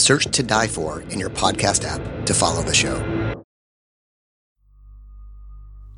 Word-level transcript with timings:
Search 0.00 0.26
To 0.26 0.42
Die 0.42 0.66
For 0.66 1.02
in 1.02 1.20
your 1.20 1.30
podcast 1.30 1.84
app 1.84 2.00
to 2.26 2.34
follow 2.34 2.62
the 2.62 2.74
show. 2.74 2.96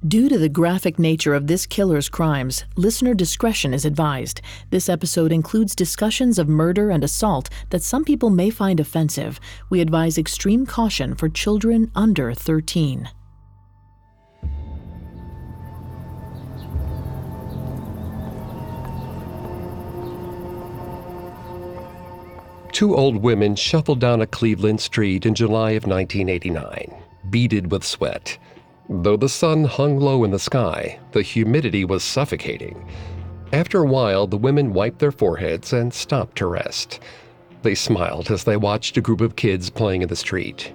Due 0.08 0.28
to 0.28 0.36
the 0.36 0.48
graphic 0.48 0.98
nature 0.98 1.32
of 1.32 1.46
this 1.46 1.64
killer's 1.64 2.08
crimes, 2.08 2.64
listener 2.74 3.14
discretion 3.14 3.72
is 3.72 3.84
advised. 3.84 4.40
This 4.70 4.88
episode 4.88 5.30
includes 5.30 5.76
discussions 5.76 6.40
of 6.40 6.48
murder 6.48 6.90
and 6.90 7.04
assault 7.04 7.48
that 7.70 7.84
some 7.84 8.04
people 8.04 8.28
may 8.28 8.50
find 8.50 8.80
offensive. 8.80 9.38
We 9.70 9.80
advise 9.80 10.18
extreme 10.18 10.66
caution 10.66 11.14
for 11.14 11.28
children 11.28 11.92
under 11.94 12.34
13. 12.34 13.08
Two 22.82 22.96
old 22.96 23.14
women 23.14 23.54
shuffled 23.54 24.00
down 24.00 24.22
a 24.22 24.26
Cleveland 24.26 24.80
street 24.80 25.24
in 25.24 25.36
July 25.36 25.70
of 25.70 25.86
1989, 25.86 26.92
beaded 27.30 27.70
with 27.70 27.84
sweat. 27.84 28.36
Though 28.88 29.16
the 29.16 29.28
sun 29.28 29.62
hung 29.62 30.00
low 30.00 30.24
in 30.24 30.32
the 30.32 30.40
sky, 30.40 30.98
the 31.12 31.22
humidity 31.22 31.84
was 31.84 32.02
suffocating. 32.02 32.84
After 33.52 33.78
a 33.78 33.86
while, 33.86 34.26
the 34.26 34.36
women 34.36 34.72
wiped 34.72 34.98
their 34.98 35.12
foreheads 35.12 35.72
and 35.72 35.94
stopped 35.94 36.38
to 36.38 36.46
rest. 36.46 36.98
They 37.62 37.76
smiled 37.76 38.32
as 38.32 38.42
they 38.42 38.56
watched 38.56 38.96
a 38.96 39.00
group 39.00 39.20
of 39.20 39.36
kids 39.36 39.70
playing 39.70 40.02
in 40.02 40.08
the 40.08 40.16
street. 40.16 40.74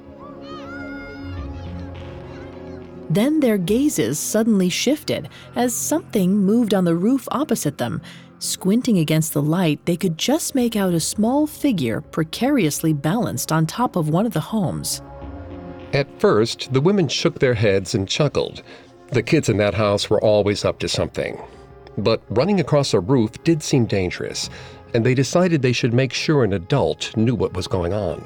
Then 3.10 3.42
their 3.42 3.58
gazes 3.58 4.18
suddenly 4.18 4.70
shifted 4.70 5.28
as 5.58 5.74
something 5.74 6.38
moved 6.38 6.74
on 6.74 6.86
the 6.86 6.96
roof 6.96 7.28
opposite 7.32 7.78
them. 7.78 8.02
Squinting 8.40 9.00
against 9.00 9.34
the 9.34 9.42
light, 9.42 9.84
they 9.86 9.98
could 9.98 10.16
just 10.16 10.54
make 10.54 10.76
out 10.76 10.94
a 10.94 11.00
small 11.00 11.48
figure 11.48 12.02
precariously 12.02 12.94
balanced 12.94 13.52
on 13.52 13.66
top 13.66 13.96
of 13.96 14.10
one 14.10 14.28
of 14.28 14.34
the 14.34 14.40
homes. 14.40 15.02
At 15.92 16.20
first, 16.20 16.72
the 16.72 16.82
women 16.82 17.08
shook 17.08 17.40
their 17.40 17.56
heads 17.56 17.96
and 17.96 18.08
chuckled. 18.08 18.62
The 19.12 19.24
kids 19.24 19.50
in 19.50 19.58
that 19.58 19.74
house 19.74 20.10
were 20.10 20.24
always 20.24 20.64
up 20.64 20.78
to 20.80 20.88
something. 20.88 21.42
But 21.98 22.22
running 22.30 22.60
across 22.60 22.94
a 22.94 23.00
roof 23.00 23.32
did 23.44 23.64
seem 23.64 23.88
dangerous, 23.88 24.52
and 24.94 25.04
they 25.04 25.16
decided 25.16 25.64
they 25.64 25.74
should 25.74 25.94
make 25.94 26.14
sure 26.14 26.44
an 26.44 26.54
adult 26.54 27.18
knew 27.18 27.34
what 27.34 27.54
was 27.54 27.68
going 27.68 27.94
on. 27.94 28.24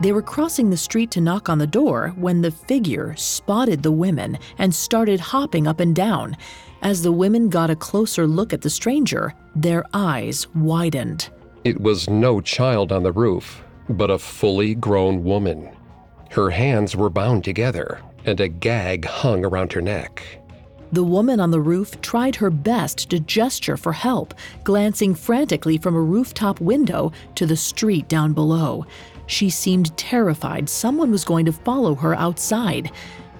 They 0.00 0.12
were 0.12 0.22
crossing 0.22 0.70
the 0.70 0.76
street 0.76 1.10
to 1.12 1.20
knock 1.20 1.48
on 1.48 1.58
the 1.58 1.66
door 1.66 2.12
when 2.14 2.40
the 2.40 2.52
figure 2.52 3.16
spotted 3.16 3.82
the 3.82 3.90
women 3.90 4.38
and 4.58 4.72
started 4.72 5.18
hopping 5.18 5.66
up 5.66 5.80
and 5.80 5.94
down. 5.94 6.36
As 6.82 7.02
the 7.02 7.10
women 7.10 7.48
got 7.48 7.70
a 7.70 7.74
closer 7.74 8.24
look 8.24 8.52
at 8.52 8.60
the 8.60 8.70
stranger, 8.70 9.34
their 9.56 9.84
eyes 9.92 10.46
widened. 10.54 11.30
It 11.64 11.80
was 11.80 12.08
no 12.08 12.40
child 12.40 12.92
on 12.92 13.02
the 13.02 13.10
roof, 13.10 13.64
but 13.88 14.10
a 14.10 14.18
fully 14.18 14.76
grown 14.76 15.24
woman. 15.24 15.68
Her 16.30 16.50
hands 16.50 16.94
were 16.94 17.10
bound 17.10 17.42
together, 17.42 18.00
and 18.24 18.38
a 18.40 18.46
gag 18.46 19.04
hung 19.04 19.44
around 19.44 19.72
her 19.72 19.80
neck. 19.80 20.22
The 20.92 21.04
woman 21.04 21.40
on 21.40 21.50
the 21.50 21.60
roof 21.60 22.00
tried 22.00 22.36
her 22.36 22.50
best 22.50 23.10
to 23.10 23.18
gesture 23.18 23.76
for 23.76 23.92
help, 23.92 24.32
glancing 24.62 25.14
frantically 25.14 25.76
from 25.76 25.96
a 25.96 26.00
rooftop 26.00 26.60
window 26.60 27.12
to 27.34 27.46
the 27.46 27.56
street 27.56 28.08
down 28.08 28.32
below. 28.32 28.86
She 29.28 29.50
seemed 29.50 29.96
terrified 29.96 30.70
someone 30.70 31.10
was 31.10 31.24
going 31.24 31.44
to 31.44 31.52
follow 31.52 31.94
her 31.94 32.14
outside. 32.14 32.90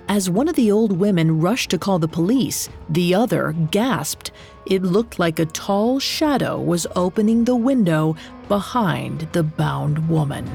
As 0.07 0.29
one 0.31 0.47
of 0.47 0.55
the 0.55 0.71
old 0.71 0.93
women 0.93 1.41
rushed 1.41 1.71
to 1.71 1.79
call 1.79 1.99
the 1.99 2.07
police, 2.07 2.69
the 2.91 3.15
other 3.15 3.57
gasped. 3.71 4.31
It 4.67 4.83
looked 4.83 5.19
like 5.19 5.39
a 5.39 5.47
tall 5.47 5.99
shadow 5.99 6.61
was 6.61 6.87
opening 6.95 7.45
the 7.45 7.57
window 7.57 8.17
behind 8.49 9.29
the 9.33 9.43
bound 9.43 10.09
woman. 10.11 10.47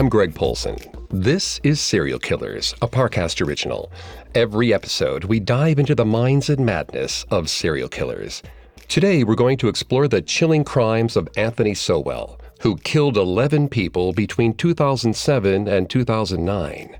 I'm 0.00 0.08
Greg 0.08 0.34
Polcyn. 0.34 0.78
This 1.10 1.60
is 1.62 1.78
Serial 1.78 2.18
Killers, 2.18 2.74
a 2.80 2.88
Parcast 2.88 3.46
original. 3.46 3.92
Every 4.34 4.72
episode, 4.72 5.24
we 5.24 5.40
dive 5.40 5.78
into 5.78 5.94
the 5.94 6.06
minds 6.06 6.48
and 6.48 6.64
madness 6.64 7.26
of 7.30 7.50
serial 7.50 7.90
killers. 7.90 8.42
Today, 8.88 9.24
we're 9.24 9.34
going 9.34 9.58
to 9.58 9.68
explore 9.68 10.08
the 10.08 10.22
chilling 10.22 10.64
crimes 10.64 11.18
of 11.18 11.28
Anthony 11.36 11.74
Sowell, 11.74 12.40
who 12.62 12.78
killed 12.78 13.18
11 13.18 13.68
people 13.68 14.14
between 14.14 14.54
2007 14.54 15.68
and 15.68 15.90
2009. 15.90 16.98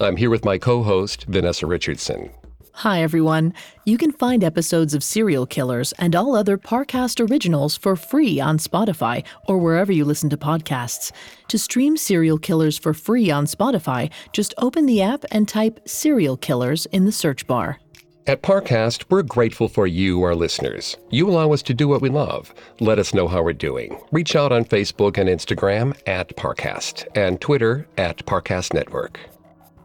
I'm 0.00 0.16
here 0.16 0.30
with 0.30 0.44
my 0.44 0.58
co 0.58 0.82
host, 0.82 1.26
Vanessa 1.28 1.68
Richardson. 1.68 2.30
Hi, 2.74 3.02
everyone. 3.02 3.52
You 3.84 3.98
can 3.98 4.12
find 4.12 4.42
episodes 4.42 4.94
of 4.94 5.02
Serial 5.02 5.44
Killers 5.44 5.92
and 5.98 6.14
all 6.14 6.34
other 6.34 6.56
Parcast 6.56 7.28
originals 7.28 7.76
for 7.76 7.96
free 7.96 8.40
on 8.40 8.58
Spotify 8.58 9.24
or 9.46 9.58
wherever 9.58 9.92
you 9.92 10.04
listen 10.04 10.30
to 10.30 10.36
podcasts. 10.36 11.12
To 11.48 11.58
stream 11.58 11.96
Serial 11.96 12.38
Killers 12.38 12.78
for 12.78 12.94
free 12.94 13.30
on 13.30 13.46
Spotify, 13.46 14.10
just 14.32 14.54
open 14.56 14.86
the 14.86 15.02
app 15.02 15.24
and 15.30 15.48
type 15.48 15.80
Serial 15.86 16.36
Killers 16.36 16.86
in 16.86 17.04
the 17.04 17.12
search 17.12 17.46
bar. 17.46 17.80
At 18.26 18.42
Parcast, 18.42 19.04
we're 19.10 19.22
grateful 19.22 19.68
for 19.68 19.86
you, 19.86 20.22
our 20.22 20.34
listeners. 20.34 20.96
You 21.10 21.28
allow 21.28 21.52
us 21.52 21.62
to 21.62 21.74
do 21.74 21.88
what 21.88 22.02
we 22.02 22.08
love. 22.08 22.54
Let 22.78 22.98
us 22.98 23.12
know 23.12 23.26
how 23.26 23.42
we're 23.42 23.52
doing. 23.52 23.98
Reach 24.12 24.36
out 24.36 24.52
on 24.52 24.64
Facebook 24.64 25.18
and 25.18 25.28
Instagram 25.28 25.98
at 26.06 26.36
Parcast 26.36 27.06
and 27.16 27.40
Twitter 27.40 27.88
at 27.98 28.24
Parcast 28.26 28.72
Network. 28.72 29.18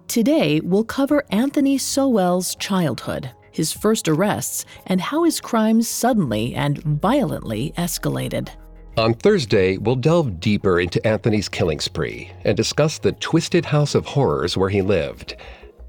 Today, 0.07 0.59
we'll 0.61 0.83
cover 0.83 1.23
Anthony 1.31 1.77
Sowell's 1.77 2.55
childhood, 2.55 3.31
his 3.51 3.73
first 3.73 4.07
arrests, 4.07 4.65
and 4.87 5.01
how 5.01 5.23
his 5.23 5.41
crimes 5.41 5.87
suddenly 5.87 6.55
and 6.55 6.81
violently 6.83 7.73
escalated. 7.77 8.49
On 8.97 9.13
Thursday, 9.13 9.77
we'll 9.77 9.95
delve 9.95 10.39
deeper 10.39 10.79
into 10.79 11.05
Anthony's 11.05 11.49
killing 11.49 11.79
spree 11.79 12.31
and 12.45 12.55
discuss 12.55 12.97
the 12.97 13.11
twisted 13.13 13.65
house 13.65 13.93
of 13.93 14.05
horrors 14.05 14.55
where 14.55 14.69
he 14.69 14.81
lived 14.81 15.35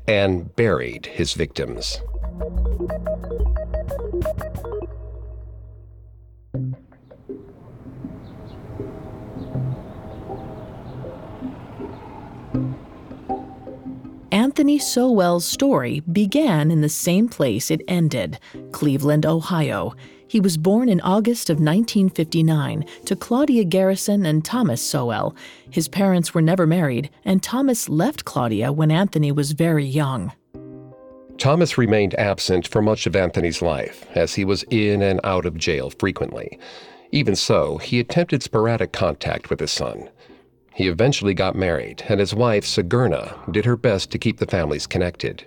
and 0.09 0.54
buried 0.56 1.06
his 1.06 1.34
victims. 1.34 2.00
Anthony 14.47 14.78
Sowell's 14.78 15.45
story 15.45 16.04
began 16.13 16.71
in 16.71 16.81
the 16.81 16.89
same 16.89 17.28
place 17.28 17.69
it 17.69 17.83
ended 17.89 18.39
Cleveland, 18.71 19.27
Ohio. 19.27 19.97
He 20.28 20.39
was 20.39 20.57
born 20.57 20.89
in 20.89 21.01
August 21.01 21.51
of 21.51 21.57
1959 21.57 22.84
to 23.07 23.16
Claudia 23.16 23.65
Garrison 23.65 24.25
and 24.25 24.45
Thomas 24.45 24.81
Sowell. 24.81 25.34
His 25.69 25.89
parents 25.89 26.33
were 26.33 26.43
never 26.43 26.65
married, 26.65 27.10
and 27.25 27.43
Thomas 27.43 27.89
left 27.89 28.25
Claudia 28.25 28.71
when 28.71 28.93
Anthony 28.93 29.33
was 29.33 29.51
very 29.51 29.84
young. 29.84 30.31
Thomas 31.39 31.77
remained 31.77 32.15
absent 32.15 32.69
for 32.69 32.81
much 32.81 33.09
of 33.09 33.16
Anthony's 33.16 33.63
life, 33.63 34.07
as 34.15 34.37
he 34.37 34.45
was 34.45 34.63
in 34.71 35.03
and 35.03 35.19
out 35.25 35.45
of 35.45 35.57
jail 35.57 35.91
frequently. 35.91 36.57
Even 37.10 37.34
so, 37.34 37.78
he 37.78 37.98
attempted 37.98 38.45
sporadic 38.45 38.93
contact 38.93 39.51
with 39.51 39.59
his 39.59 39.72
son. 39.72 40.09
He 40.77 40.89
eventually 40.89 41.33
got 41.33 41.57
married, 41.57 42.05
and 42.07 42.21
his 42.21 42.34
wife, 42.34 42.67
Sigurna, 42.67 43.34
did 43.51 43.65
her 43.65 43.78
best 43.78 44.11
to 44.11 44.19
keep 44.19 44.39
the 44.39 44.47
families 44.47 44.87
connected. 44.87 45.47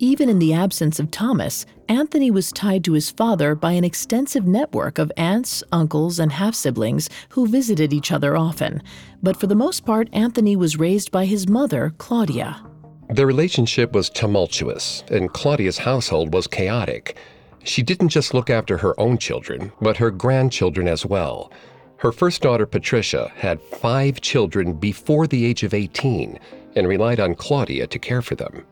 Even 0.00 0.28
in 0.28 0.40
the 0.40 0.52
absence 0.52 0.98
of 0.98 1.12
Thomas, 1.12 1.64
Anthony 1.88 2.28
was 2.32 2.50
tied 2.50 2.82
to 2.82 2.94
his 2.94 3.08
father 3.08 3.54
by 3.54 3.70
an 3.70 3.84
extensive 3.84 4.48
network 4.48 4.98
of 4.98 5.12
aunts, 5.16 5.62
uncles, 5.70 6.18
and 6.18 6.32
half 6.32 6.56
siblings 6.56 7.08
who 7.28 7.46
visited 7.46 7.92
each 7.92 8.10
other 8.10 8.36
often. 8.36 8.82
But 9.22 9.36
for 9.36 9.46
the 9.46 9.54
most 9.54 9.86
part, 9.86 10.08
Anthony 10.12 10.56
was 10.56 10.76
raised 10.76 11.12
by 11.12 11.26
his 11.26 11.48
mother, 11.48 11.94
Claudia. 11.98 12.60
Their 13.10 13.28
relationship 13.28 13.92
was 13.92 14.10
tumultuous, 14.10 15.04
and 15.08 15.32
Claudia's 15.32 15.78
household 15.78 16.34
was 16.34 16.48
chaotic. 16.48 17.16
She 17.62 17.84
didn't 17.84 18.08
just 18.08 18.34
look 18.34 18.50
after 18.50 18.78
her 18.78 18.98
own 18.98 19.18
children, 19.18 19.70
but 19.80 19.98
her 19.98 20.10
grandchildren 20.10 20.88
as 20.88 21.06
well. 21.06 21.52
Her 21.98 22.12
first 22.12 22.42
daughter, 22.42 22.66
Patricia, 22.66 23.32
had 23.34 23.60
five 23.60 24.20
children 24.20 24.74
before 24.74 25.26
the 25.26 25.44
age 25.44 25.62
of 25.62 25.74
18 25.74 26.38
and 26.76 26.88
relied 26.88 27.20
on 27.20 27.34
Claudia 27.34 27.86
to 27.86 27.98
care 27.98 28.22
for 28.22 28.34
them. 28.34 28.64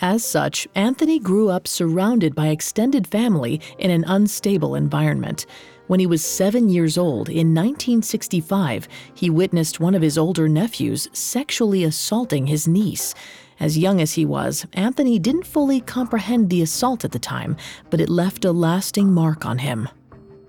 As 0.00 0.24
such, 0.24 0.68
Anthony 0.74 1.18
grew 1.18 1.48
up 1.48 1.66
surrounded 1.66 2.34
by 2.34 2.48
extended 2.48 3.06
family 3.06 3.60
in 3.78 3.90
an 3.90 4.04
unstable 4.06 4.74
environment. 4.74 5.46
When 5.86 6.00
he 6.00 6.06
was 6.06 6.24
seven 6.24 6.68
years 6.68 6.98
old 6.98 7.28
in 7.28 7.54
1965, 7.54 8.88
he 9.14 9.30
witnessed 9.30 9.80
one 9.80 9.94
of 9.94 10.02
his 10.02 10.18
older 10.18 10.48
nephews 10.48 11.08
sexually 11.12 11.84
assaulting 11.84 12.46
his 12.46 12.68
niece. 12.68 13.14
As 13.58 13.78
young 13.78 14.02
as 14.02 14.12
he 14.14 14.26
was, 14.26 14.66
Anthony 14.74 15.18
didn't 15.18 15.46
fully 15.46 15.80
comprehend 15.80 16.50
the 16.50 16.60
assault 16.60 17.04
at 17.04 17.12
the 17.12 17.18
time, 17.18 17.56
but 17.88 18.00
it 18.00 18.10
left 18.10 18.44
a 18.44 18.52
lasting 18.52 19.12
mark 19.12 19.46
on 19.46 19.58
him. 19.58 19.88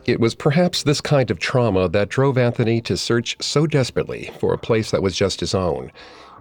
It 0.08 0.22
was 0.22 0.36
perhaps 0.36 0.84
this 0.84 1.02
kind 1.02 1.30
of 1.30 1.38
trauma 1.38 1.90
that 1.90 2.08
drove 2.08 2.38
Anthony 2.38 2.80
to 2.84 2.96
search 2.96 3.36
so 3.42 3.68
desperately 3.68 4.32
for 4.40 4.54
a 4.54 4.58
place 4.58 4.90
that 4.92 5.04
was 5.04 5.18
just 5.18 5.42
his 5.42 5.54
own. 5.54 5.92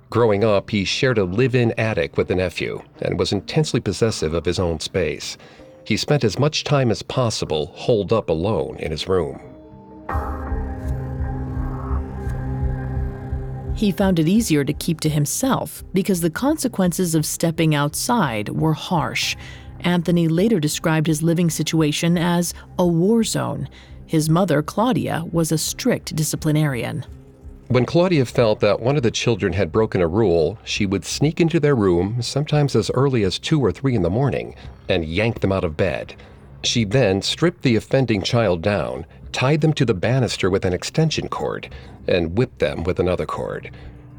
Growing 0.09 0.45
up, 0.45 0.71
he 0.71 0.85
shared 0.85 1.19
a 1.19 1.25
live 1.25 1.57
in 1.57 1.75
attic 1.77 2.17
with 2.17 2.31
a 2.31 2.37
nephew 2.37 2.81
and 3.03 3.19
was 3.19 3.33
intensely 3.33 3.81
possessive 3.81 4.35
of 4.35 4.45
his 4.45 4.61
own 4.61 4.79
space. 4.79 5.37
He 5.85 5.97
spent 5.97 6.23
as 6.23 6.39
much 6.39 6.63
time 6.63 6.93
as 6.93 7.03
possible 7.03 7.67
holed 7.75 8.13
up 8.13 8.29
alone 8.29 8.77
in 8.77 8.93
his 8.93 9.09
room. 9.09 9.41
He 13.75 13.91
found 13.91 14.21
it 14.21 14.29
easier 14.29 14.63
to 14.65 14.73
keep 14.73 15.01
to 15.01 15.09
himself 15.09 15.83
because 15.93 16.21
the 16.21 16.31
consequences 16.31 17.17
of 17.17 17.27
stepping 17.27 17.75
outside 17.75 18.49
were 18.49 18.75
harsh. 18.75 19.37
Anthony 19.81 20.29
later 20.29 20.61
described 20.61 21.07
his 21.07 21.23
living 21.23 21.51
situation 21.51 22.17
as 22.19 22.55
a 22.79 22.87
war 22.87 23.25
zone. 23.25 23.69
His 24.07 24.31
mother, 24.31 24.63
Claudia, 24.63 25.25
was 25.33 25.53
a 25.53 25.59
strict 25.59 26.15
disciplinarian. 26.15 27.05
When 27.69 27.85
Claudia 27.85 28.25
felt 28.27 28.61
that 28.61 28.81
one 28.81 28.97
of 28.97 29.03
the 29.03 29.11
children 29.11 29.53
had 29.53 29.73
broken 29.73 30.01
a 30.01 30.07
rule, 30.07 30.57
she 30.63 30.87
would 30.87 31.05
sneak 31.05 31.41
into 31.41 31.59
their 31.59 31.75
room, 31.75 32.23
sometimes 32.23 32.77
as 32.77 32.93
early 32.93 33.25
as 33.25 33.41
2 33.41 33.61
or 33.61 33.73
3 33.73 33.97
in 33.97 34.03
the 34.03 34.11
morning, 34.11 34.55
and 34.89 35.05
yank 35.05 35.41
them 35.41 35.51
out 35.51 35.65
of 35.65 35.77
bed. 35.77 36.15
She 36.63 36.85
then 36.85 37.23
stripped 37.23 37.63
the 37.63 37.75
offending 37.75 38.23
child 38.23 38.63
down, 38.63 39.05
tied 39.33 39.61
them 39.61 39.73
to 39.75 39.85
the 39.85 39.95
banister 39.95 40.49
with 40.49 40.65
an 40.65 40.73
extension 40.73 41.29
cord, 41.29 41.69
and 42.07 42.39
whipped 42.39 42.61
them 42.61 42.85
with 42.85 43.01
another 43.01 43.27
cord. 43.27 43.73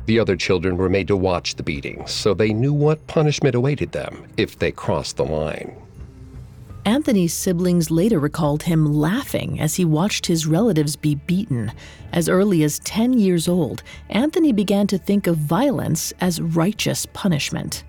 The 0.08 0.20
other 0.20 0.38
children 0.38 0.78
were 0.78 0.90
made 0.90 1.08
to 1.10 1.18
watch 1.18 1.56
the 1.56 1.64
beatings, 1.64 2.12
so 2.12 2.34
they 2.34 2.54
knew 2.54 2.74
what 2.74 3.06
punishment 3.08 3.56
awaited 3.56 3.92
them 3.92 4.26
if 4.38 4.58
they 4.58 4.72
crossed 4.72 5.18
the 5.18 5.26
line. 5.26 5.76
Anthony's 6.86 7.34
siblings 7.34 7.92
later 7.92 8.18
recalled 8.18 8.64
him 8.64 8.86
laughing 8.86 9.60
as 9.60 9.76
he 9.76 9.84
watched 9.84 10.26
his 10.26 10.48
relatives 10.48 10.96
be 10.96 11.16
beaten. 11.16 11.74
As 12.14 12.30
early 12.30 12.64
as 12.64 12.80
10 12.80 13.20
years 13.20 13.50
old, 13.50 13.84
Anthony 14.10 14.54
began 14.54 14.88
to 14.88 14.98
think 14.98 15.28
of 15.28 15.36
violence 15.36 16.14
as 16.22 16.40
righteous 16.40 17.06
punishment. 17.08 17.84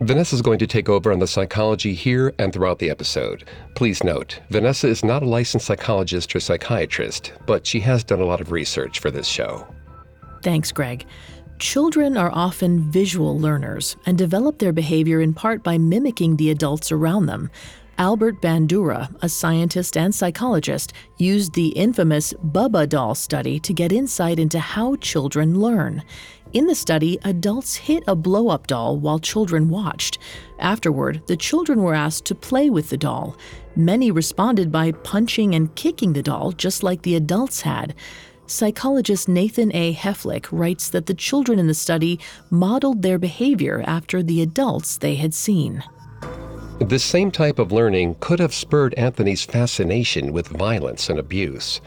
Vanessa 0.00 0.34
is 0.34 0.42
going 0.42 0.58
to 0.58 0.66
take 0.66 0.90
over 0.90 1.10
on 1.10 1.20
the 1.20 1.26
psychology 1.26 1.94
here 1.94 2.34
and 2.38 2.52
throughout 2.52 2.80
the 2.80 2.90
episode. 2.90 3.44
Please 3.74 4.04
note, 4.04 4.40
Vanessa 4.50 4.88
is 4.88 5.02
not 5.02 5.22
a 5.22 5.26
licensed 5.26 5.64
psychologist 5.64 6.36
or 6.36 6.40
psychiatrist, 6.40 7.32
but 7.46 7.66
she 7.66 7.80
has 7.80 8.04
done 8.04 8.20
a 8.20 8.26
lot 8.26 8.42
of 8.42 8.52
research 8.52 8.98
for 8.98 9.10
this 9.10 9.26
show. 9.26 9.66
Thanks, 10.42 10.72
Greg. 10.72 11.06
Children 11.62 12.16
are 12.16 12.32
often 12.34 12.90
visual 12.90 13.38
learners 13.38 13.94
and 14.04 14.18
develop 14.18 14.58
their 14.58 14.72
behavior 14.72 15.20
in 15.20 15.32
part 15.32 15.62
by 15.62 15.78
mimicking 15.78 16.34
the 16.34 16.50
adults 16.50 16.90
around 16.90 17.26
them. 17.26 17.50
Albert 17.98 18.42
Bandura, 18.42 19.14
a 19.22 19.28
scientist 19.28 19.96
and 19.96 20.12
psychologist, 20.12 20.92
used 21.18 21.54
the 21.54 21.68
infamous 21.68 22.34
Bobo 22.42 22.84
doll 22.84 23.14
study 23.14 23.60
to 23.60 23.72
get 23.72 23.92
insight 23.92 24.40
into 24.40 24.58
how 24.58 24.96
children 24.96 25.60
learn. 25.60 26.02
In 26.52 26.66
the 26.66 26.74
study, 26.74 27.20
adults 27.22 27.76
hit 27.76 28.02
a 28.08 28.16
blow 28.16 28.48
up 28.48 28.66
doll 28.66 28.98
while 28.98 29.20
children 29.20 29.68
watched. 29.68 30.18
Afterward, 30.58 31.22
the 31.28 31.36
children 31.36 31.80
were 31.80 31.94
asked 31.94 32.24
to 32.24 32.34
play 32.34 32.70
with 32.70 32.90
the 32.90 32.96
doll. 32.96 33.36
Many 33.76 34.10
responded 34.10 34.72
by 34.72 34.90
punching 34.90 35.54
and 35.54 35.72
kicking 35.76 36.12
the 36.12 36.24
doll, 36.24 36.50
just 36.50 36.82
like 36.82 37.02
the 37.02 37.14
adults 37.14 37.60
had. 37.60 37.94
Psychologist 38.46 39.28
Nathan 39.28 39.74
A. 39.74 39.94
Heflick 39.94 40.46
writes 40.50 40.90
that 40.90 41.06
the 41.06 41.14
children 41.14 41.58
in 41.58 41.68
the 41.68 41.74
study 41.74 42.18
modeled 42.50 43.02
their 43.02 43.18
behavior 43.18 43.82
after 43.86 44.22
the 44.22 44.42
adults 44.42 44.98
they 44.98 45.14
had 45.14 45.32
seen. 45.32 45.82
This 46.80 47.04
same 47.04 47.30
type 47.30 47.58
of 47.58 47.70
learning 47.70 48.16
could 48.20 48.40
have 48.40 48.52
spurred 48.52 48.94
Anthony's 48.94 49.44
fascination 49.44 50.32
with 50.32 50.48
violence 50.48 51.08
and 51.08 51.18
abuse. 51.18 51.80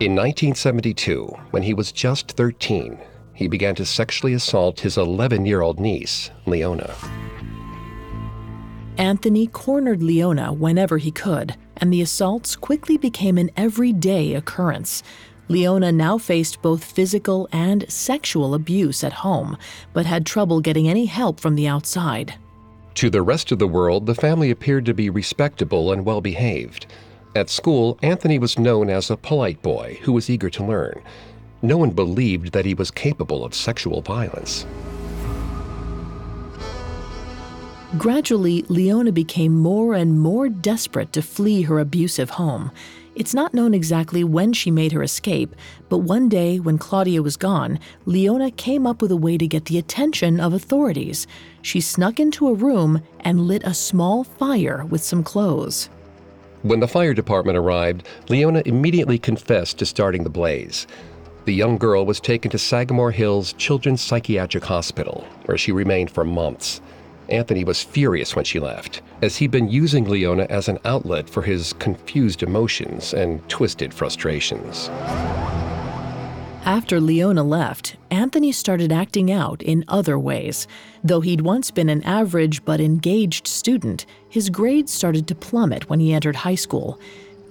In 0.00 0.16
1972, 0.16 1.26
when 1.50 1.62
he 1.62 1.74
was 1.74 1.92
just 1.92 2.32
13, 2.32 2.98
he 3.34 3.46
began 3.46 3.74
to 3.74 3.84
sexually 3.84 4.32
assault 4.32 4.80
his 4.80 4.96
11 4.96 5.44
year 5.44 5.60
old 5.60 5.78
niece, 5.78 6.30
Leona. 6.46 6.94
Anthony 8.98 9.46
cornered 9.46 10.02
Leona 10.02 10.52
whenever 10.52 10.98
he 10.98 11.10
could, 11.10 11.56
and 11.76 11.92
the 11.92 12.02
assaults 12.02 12.56
quickly 12.56 12.96
became 12.96 13.38
an 13.38 13.50
everyday 13.56 14.34
occurrence. 14.34 15.02
Leona 15.48 15.92
now 15.92 16.18
faced 16.18 16.62
both 16.62 16.84
physical 16.84 17.48
and 17.52 17.90
sexual 17.90 18.54
abuse 18.54 19.04
at 19.04 19.12
home, 19.12 19.56
but 19.92 20.06
had 20.06 20.24
trouble 20.24 20.60
getting 20.60 20.88
any 20.88 21.06
help 21.06 21.40
from 21.40 21.54
the 21.54 21.68
outside. 21.68 22.34
To 22.94 23.10
the 23.10 23.22
rest 23.22 23.52
of 23.52 23.58
the 23.58 23.66
world, 23.66 24.06
the 24.06 24.14
family 24.14 24.50
appeared 24.50 24.86
to 24.86 24.94
be 24.94 25.10
respectable 25.10 25.92
and 25.92 26.04
well 26.04 26.20
behaved. 26.20 26.86
At 27.34 27.48
school, 27.48 27.98
Anthony 28.02 28.38
was 28.38 28.58
known 28.58 28.90
as 28.90 29.10
a 29.10 29.16
polite 29.16 29.62
boy 29.62 29.98
who 30.02 30.12
was 30.12 30.28
eager 30.28 30.50
to 30.50 30.64
learn. 30.64 31.02
No 31.62 31.78
one 31.78 31.90
believed 31.90 32.52
that 32.52 32.66
he 32.66 32.74
was 32.74 32.90
capable 32.90 33.44
of 33.44 33.54
sexual 33.54 34.02
violence. 34.02 34.66
Gradually, 37.98 38.64
Leona 38.68 39.12
became 39.12 39.54
more 39.54 39.94
and 39.94 40.18
more 40.18 40.48
desperate 40.48 41.12
to 41.12 41.22
flee 41.22 41.62
her 41.62 41.78
abusive 41.78 42.30
home. 42.30 42.70
It's 43.14 43.34
not 43.34 43.52
known 43.52 43.74
exactly 43.74 44.24
when 44.24 44.54
she 44.54 44.70
made 44.70 44.92
her 44.92 45.02
escape, 45.02 45.54
but 45.90 45.98
one 45.98 46.30
day 46.30 46.58
when 46.58 46.78
Claudia 46.78 47.22
was 47.22 47.36
gone, 47.36 47.78
Leona 48.06 48.50
came 48.50 48.86
up 48.86 49.02
with 49.02 49.12
a 49.12 49.16
way 49.16 49.36
to 49.36 49.46
get 49.46 49.66
the 49.66 49.76
attention 49.76 50.40
of 50.40 50.54
authorities. 50.54 51.26
She 51.60 51.82
snuck 51.82 52.18
into 52.18 52.48
a 52.48 52.54
room 52.54 53.02
and 53.20 53.46
lit 53.46 53.64
a 53.64 53.74
small 53.74 54.24
fire 54.24 54.86
with 54.86 55.02
some 55.02 55.22
clothes. 55.22 55.90
When 56.62 56.80
the 56.80 56.88
fire 56.88 57.12
department 57.12 57.58
arrived, 57.58 58.08
Leona 58.30 58.62
immediately 58.64 59.18
confessed 59.18 59.78
to 59.78 59.86
starting 59.86 60.24
the 60.24 60.30
blaze. 60.30 60.86
The 61.44 61.52
young 61.52 61.76
girl 61.76 62.06
was 62.06 62.20
taken 62.20 62.50
to 62.52 62.58
Sagamore 62.58 63.10
Hills 63.10 63.52
Children's 63.54 64.00
Psychiatric 64.00 64.64
Hospital, 64.64 65.26
where 65.44 65.58
she 65.58 65.72
remained 65.72 66.10
for 66.10 66.24
months. 66.24 66.80
Anthony 67.32 67.64
was 67.64 67.82
furious 67.82 68.36
when 68.36 68.44
she 68.44 68.60
left, 68.60 69.00
as 69.22 69.36
he'd 69.36 69.50
been 69.50 69.70
using 69.70 70.04
Leona 70.04 70.46
as 70.50 70.68
an 70.68 70.78
outlet 70.84 71.28
for 71.30 71.42
his 71.42 71.72
confused 71.74 72.42
emotions 72.42 73.14
and 73.14 73.46
twisted 73.48 73.94
frustrations. 73.94 74.90
After 76.64 77.00
Leona 77.00 77.42
left, 77.42 77.96
Anthony 78.10 78.52
started 78.52 78.92
acting 78.92 79.32
out 79.32 79.62
in 79.62 79.84
other 79.88 80.18
ways. 80.18 80.68
Though 81.02 81.22
he'd 81.22 81.40
once 81.40 81.70
been 81.70 81.88
an 81.88 82.04
average 82.04 82.64
but 82.64 82.80
engaged 82.80 83.48
student, 83.48 84.06
his 84.28 84.50
grades 84.50 84.92
started 84.92 85.26
to 85.28 85.34
plummet 85.34 85.88
when 85.88 85.98
he 85.98 86.12
entered 86.12 86.36
high 86.36 86.54
school. 86.54 87.00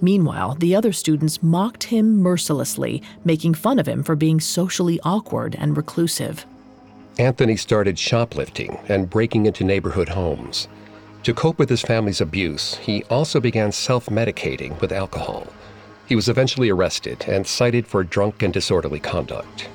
Meanwhile, 0.00 0.54
the 0.60 0.74
other 0.74 0.92
students 0.92 1.42
mocked 1.42 1.84
him 1.84 2.16
mercilessly, 2.16 3.02
making 3.24 3.54
fun 3.54 3.78
of 3.78 3.86
him 3.86 4.02
for 4.02 4.16
being 4.16 4.40
socially 4.40 4.98
awkward 5.04 5.56
and 5.58 5.76
reclusive. 5.76 6.46
Anthony 7.22 7.56
started 7.56 8.00
shoplifting 8.00 8.76
and 8.88 9.08
breaking 9.08 9.46
into 9.46 9.62
neighborhood 9.62 10.08
homes. 10.08 10.66
To 11.22 11.32
cope 11.32 11.56
with 11.56 11.68
his 11.68 11.80
family's 11.80 12.20
abuse, 12.20 12.74
he 12.74 13.04
also 13.04 13.38
began 13.38 13.70
self 13.70 14.06
medicating 14.06 14.80
with 14.80 14.90
alcohol. 14.90 15.46
He 16.04 16.16
was 16.16 16.28
eventually 16.28 16.68
arrested 16.68 17.24
and 17.28 17.46
cited 17.46 17.86
for 17.86 18.02
drunk 18.02 18.42
and 18.42 18.52
disorderly 18.52 18.98
conduct. 18.98 19.68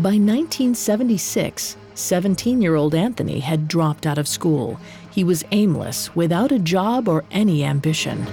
By 0.00 0.18
1976, 0.18 1.76
17 1.94 2.60
year 2.60 2.74
old 2.74 2.92
Anthony 2.92 3.38
had 3.38 3.68
dropped 3.68 4.04
out 4.04 4.18
of 4.18 4.26
school. 4.26 4.80
He 5.12 5.22
was 5.22 5.44
aimless, 5.52 6.16
without 6.16 6.50
a 6.50 6.58
job 6.58 7.06
or 7.06 7.22
any 7.30 7.64
ambition. 7.64 8.26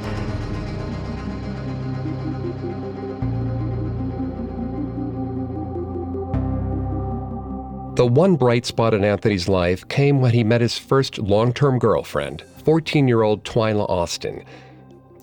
The 7.96 8.06
one 8.08 8.38
bright 8.38 8.66
spot 8.66 8.94
in 8.94 9.04
Anthony's 9.04 9.50
life 9.50 9.86
came 9.90 10.22
when 10.22 10.32
he 10.32 10.46
met 10.46 10.62
his 10.62 10.78
first 10.78 11.18
long 11.20 11.52
term 11.52 11.78
girlfriend, 11.78 12.42
14 12.64 13.06
year 13.06 13.22
old 13.22 13.44
Twyla 13.44 13.88
Austin. 13.90 14.46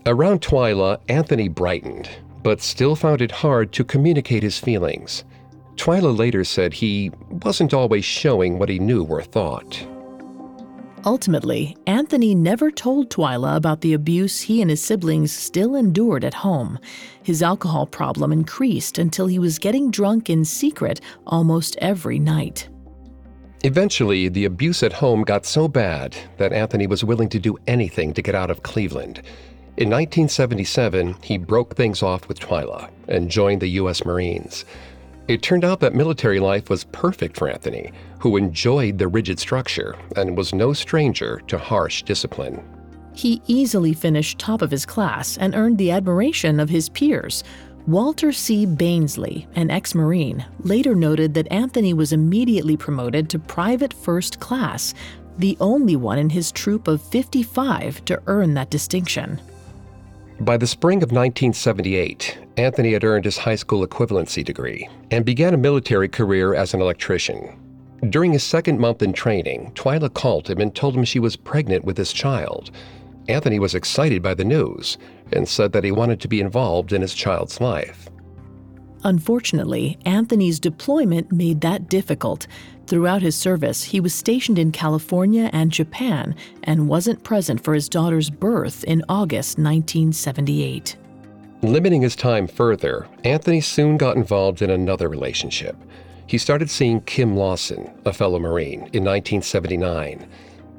Around 0.05 0.43
Twyla, 0.43 1.01
Anthony 1.09 1.49
brightened, 1.49 2.11
but 2.43 2.61
still 2.61 2.95
found 2.95 3.23
it 3.23 3.31
hard 3.31 3.73
to 3.73 3.85
communicate 3.85 4.43
his 4.43 4.59
feelings. 4.59 5.25
Twyla 5.77 6.17
later 6.17 6.45
said 6.45 6.75
he 6.75 7.11
wasn't 7.31 7.73
always 7.73 8.05
showing 8.05 8.59
what 8.59 8.69
he 8.69 8.79
knew 8.79 9.03
or 9.05 9.23
thought. 9.23 9.87
Ultimately, 11.09 11.75
Anthony 11.87 12.35
never 12.35 12.71
told 12.71 13.09
Twyla 13.09 13.57
about 13.57 13.81
the 13.81 13.95
abuse 13.95 14.43
he 14.43 14.61
and 14.61 14.69
his 14.69 14.85
siblings 14.85 15.33
still 15.33 15.75
endured 15.75 16.23
at 16.23 16.35
home. 16.35 16.79
His 17.23 17.43
alcohol 17.43 17.87
problem 17.87 18.31
increased 18.31 18.99
until 18.99 19.27
he 19.27 19.39
was 19.39 19.59
getting 19.59 19.91
drunk 19.91 20.29
in 20.29 20.45
secret 20.45 21.01
almost 21.27 21.79
every 21.81 22.19
night. 22.19 22.69
Eventually, 23.65 24.29
the 24.29 24.45
abuse 24.45 24.83
at 24.83 24.93
home 24.93 25.23
got 25.23 25.47
so 25.47 25.67
bad 25.67 26.15
that 26.37 26.53
Anthony 26.53 26.87
was 26.87 27.03
willing 27.03 27.31
to 27.31 27.39
do 27.39 27.57
anything 27.67 28.13
to 28.13 28.21
get 28.21 28.35
out 28.35 28.51
of 28.51 28.63
Cleveland. 28.63 29.23
In 29.79 29.89
1977, 29.89 31.17
he 31.23 31.39
broke 31.39 31.75
things 31.75 32.03
off 32.03 32.29
with 32.29 32.39
Twyla 32.39 32.91
and 33.09 33.31
joined 33.31 33.63
the 33.63 33.81
U.S. 33.81 34.05
Marines. 34.05 34.67
It 35.29 35.43
turned 35.43 35.63
out 35.63 35.81
that 35.81 35.95
military 35.95 36.41
life 36.41 36.71
was 36.71 36.85
perfect 36.85 37.37
for 37.37 37.51
Anthony, 37.51 37.93
who 38.19 38.39
enjoyed 38.39 38.97
the 38.97 39.09
rigid 39.09 39.39
structure 39.39 39.95
and 40.17 40.35
was 40.35 40.55
no 40.55 40.73
stranger 40.73 41.43
to 41.49 41.59
harsh 41.59 42.03
discipline. 42.03 42.63
He 43.15 43.43
easily 43.47 43.93
finished 43.93 44.39
top 44.39 44.63
of 44.63 44.71
his 44.71 44.87
class 44.87 45.37
and 45.37 45.55
earned 45.55 45.77
the 45.77 45.91
admiration 45.91 46.59
of 46.59 46.71
his 46.71 46.89
peers. 46.89 47.45
Walter 47.87 48.33
C. 48.33 48.65
Bainsley, 48.65 49.47
an 49.55 49.71
ex 49.71 49.95
Marine, 49.95 50.47
later 50.61 50.95
noted 50.95 51.35
that 51.35 51.53
Anthony 51.53 51.93
was 51.93 52.13
immediately 52.15 52.79
promoted 52.79 53.29
to 53.29 53.39
private 53.39 53.93
first 53.93 54.41
class, 54.41 54.95
the 55.37 55.59
only 55.61 55.97
one 55.97 56.19
in 56.19 56.31
his 56.31 56.51
troop 56.53 56.89
of 56.89 57.03
55 57.03 58.03
to 58.07 58.23
earn 58.29 58.55
that 58.55 58.71
distinction. 58.71 59.41
By 60.41 60.57
the 60.57 60.69
spring 60.69 60.99
of 60.99 61.11
1978, 61.11 62.39
Anthony 62.57 62.93
had 62.93 63.03
earned 63.03 63.25
his 63.25 63.39
high 63.39 63.57
school 63.57 63.85
equivalency 63.85 64.45
degree 64.45 64.89
and 65.11 65.25
began 65.25 65.53
a 65.53 65.59
military 65.59 66.09
career 66.09 66.55
as 66.55 66.75
an 66.75 66.81
electrician. 66.81 67.59
During 68.09 68.33
his 68.33 68.45
second 68.45 68.79
month 68.79 69.03
in 69.03 69.13
training, 69.13 69.73
Twyla 69.75 70.15
called 70.15 70.49
him 70.49 70.61
and 70.61 70.73
told 70.73 70.95
him 70.95 71.05
she 71.05 71.19
was 71.19 71.35
pregnant 71.35 71.85
with 71.85 71.97
his 71.97 72.13
child. 72.13 72.71
Anthony 73.29 73.59
was 73.59 73.75
excited 73.75 74.23
by 74.23 74.35
the 74.35 74.45
news 74.45 74.97
and 75.33 75.49
said 75.49 75.73
that 75.73 75.83
he 75.83 75.91
wanted 75.91 76.21
to 76.21 76.29
be 76.29 76.41
involved 76.41 76.93
in 76.93 77.03
his 77.03 77.15
child's 77.15 77.61
life. 77.61 78.09
Unfortunately, 79.03 79.99
Anthony's 80.05 80.61
deployment 80.61 81.33
made 81.33 81.61
that 81.63 81.89
difficult. 81.89 82.47
Throughout 82.89 83.21
his 83.21 83.37
service, 83.37 83.85
he 83.85 84.01
was 84.01 84.15
stationed 84.15 84.59
in 84.59 84.73
California 84.73 85.51
and 85.53 85.71
Japan 85.71 86.35
and 86.63 86.89
wasn't 86.89 87.23
present 87.23 87.63
for 87.63 87.75
his 87.75 87.87
daughter's 87.87 88.31
birth 88.31 88.83
in 88.85 89.05
August 89.11 89.59
1978. 89.59 90.97
Limiting 91.61 92.01
his 92.01 92.17
time 92.17 92.47
further, 92.47 93.07
Anthony 93.25 93.61
soon 93.61 93.99
got 93.99 94.17
involved 94.17 94.63
in 94.63 94.71
another 94.71 95.11
relationship. 95.11 95.77
He 96.27 96.39
started 96.39 96.71
seeing 96.71 97.03
Kim 97.03 97.37
Lawson, 97.37 97.93
a 98.07 98.13
fellow 98.15 98.39
Marine, 98.39 98.89
in 98.95 99.05
1979. 99.05 100.27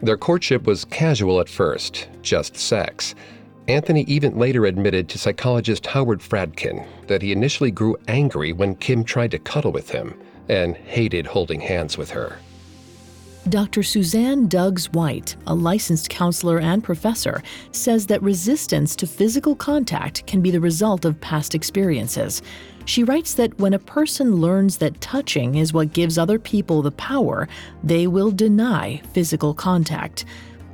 Their 0.01 0.17
courtship 0.17 0.65
was 0.65 0.85
casual 0.85 1.39
at 1.39 1.47
first, 1.47 2.07
just 2.23 2.57
sex. 2.57 3.13
Anthony 3.67 4.01
even 4.07 4.35
later 4.35 4.65
admitted 4.65 5.09
to 5.09 5.19
psychologist 5.19 5.85
Howard 5.85 6.21
Fradkin 6.21 6.87
that 7.05 7.21
he 7.21 7.31
initially 7.31 7.69
grew 7.69 7.97
angry 8.07 8.51
when 8.51 8.73
Kim 8.73 9.03
tried 9.03 9.29
to 9.29 9.37
cuddle 9.37 9.71
with 9.71 9.91
him 9.91 10.19
and 10.49 10.75
hated 10.75 11.25
holding 11.25 11.61
hands 11.61 11.97
with 11.97 12.09
her. 12.11 12.39
Dr. 13.47 13.81
Suzanne 13.83 14.49
Degges 14.49 14.93
White, 14.93 15.35
a 15.47 15.55
licensed 15.55 16.09
counselor 16.09 16.59
and 16.59 16.83
professor, 16.83 17.41
says 17.71 18.05
that 18.07 18.21
resistance 18.21 18.95
to 18.97 19.07
physical 19.07 19.55
contact 19.55 20.27
can 20.27 20.41
be 20.41 20.51
the 20.51 20.59
result 20.59 21.05
of 21.05 21.19
past 21.21 21.55
experiences. 21.55 22.41
She 22.85 23.03
writes 23.03 23.33
that 23.35 23.57
when 23.57 23.73
a 23.73 23.79
person 23.79 24.35
learns 24.35 24.77
that 24.77 24.99
touching 24.99 25.55
is 25.55 25.73
what 25.73 25.93
gives 25.93 26.17
other 26.17 26.37
people 26.37 26.81
the 26.81 26.91
power, 26.91 27.47
they 27.83 28.07
will 28.07 28.29
deny 28.29 29.01
physical 29.13 29.53
contact. 29.53 30.25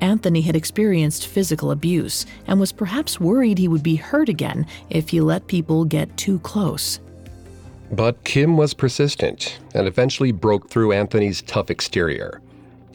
Anthony 0.01 0.41
had 0.41 0.55
experienced 0.55 1.27
physical 1.27 1.71
abuse 1.71 2.25
and 2.47 2.59
was 2.59 2.71
perhaps 2.71 3.19
worried 3.19 3.57
he 3.57 3.67
would 3.67 3.83
be 3.83 3.95
hurt 3.95 4.27
again 4.27 4.65
if 4.89 5.09
he 5.09 5.21
let 5.21 5.47
people 5.47 5.85
get 5.85 6.15
too 6.17 6.39
close. 6.39 6.99
But 7.91 8.23
Kim 8.23 8.57
was 8.57 8.73
persistent 8.73 9.59
and 9.73 9.87
eventually 9.87 10.31
broke 10.31 10.69
through 10.69 10.91
Anthony's 10.91 11.41
tough 11.41 11.69
exterior. 11.69 12.41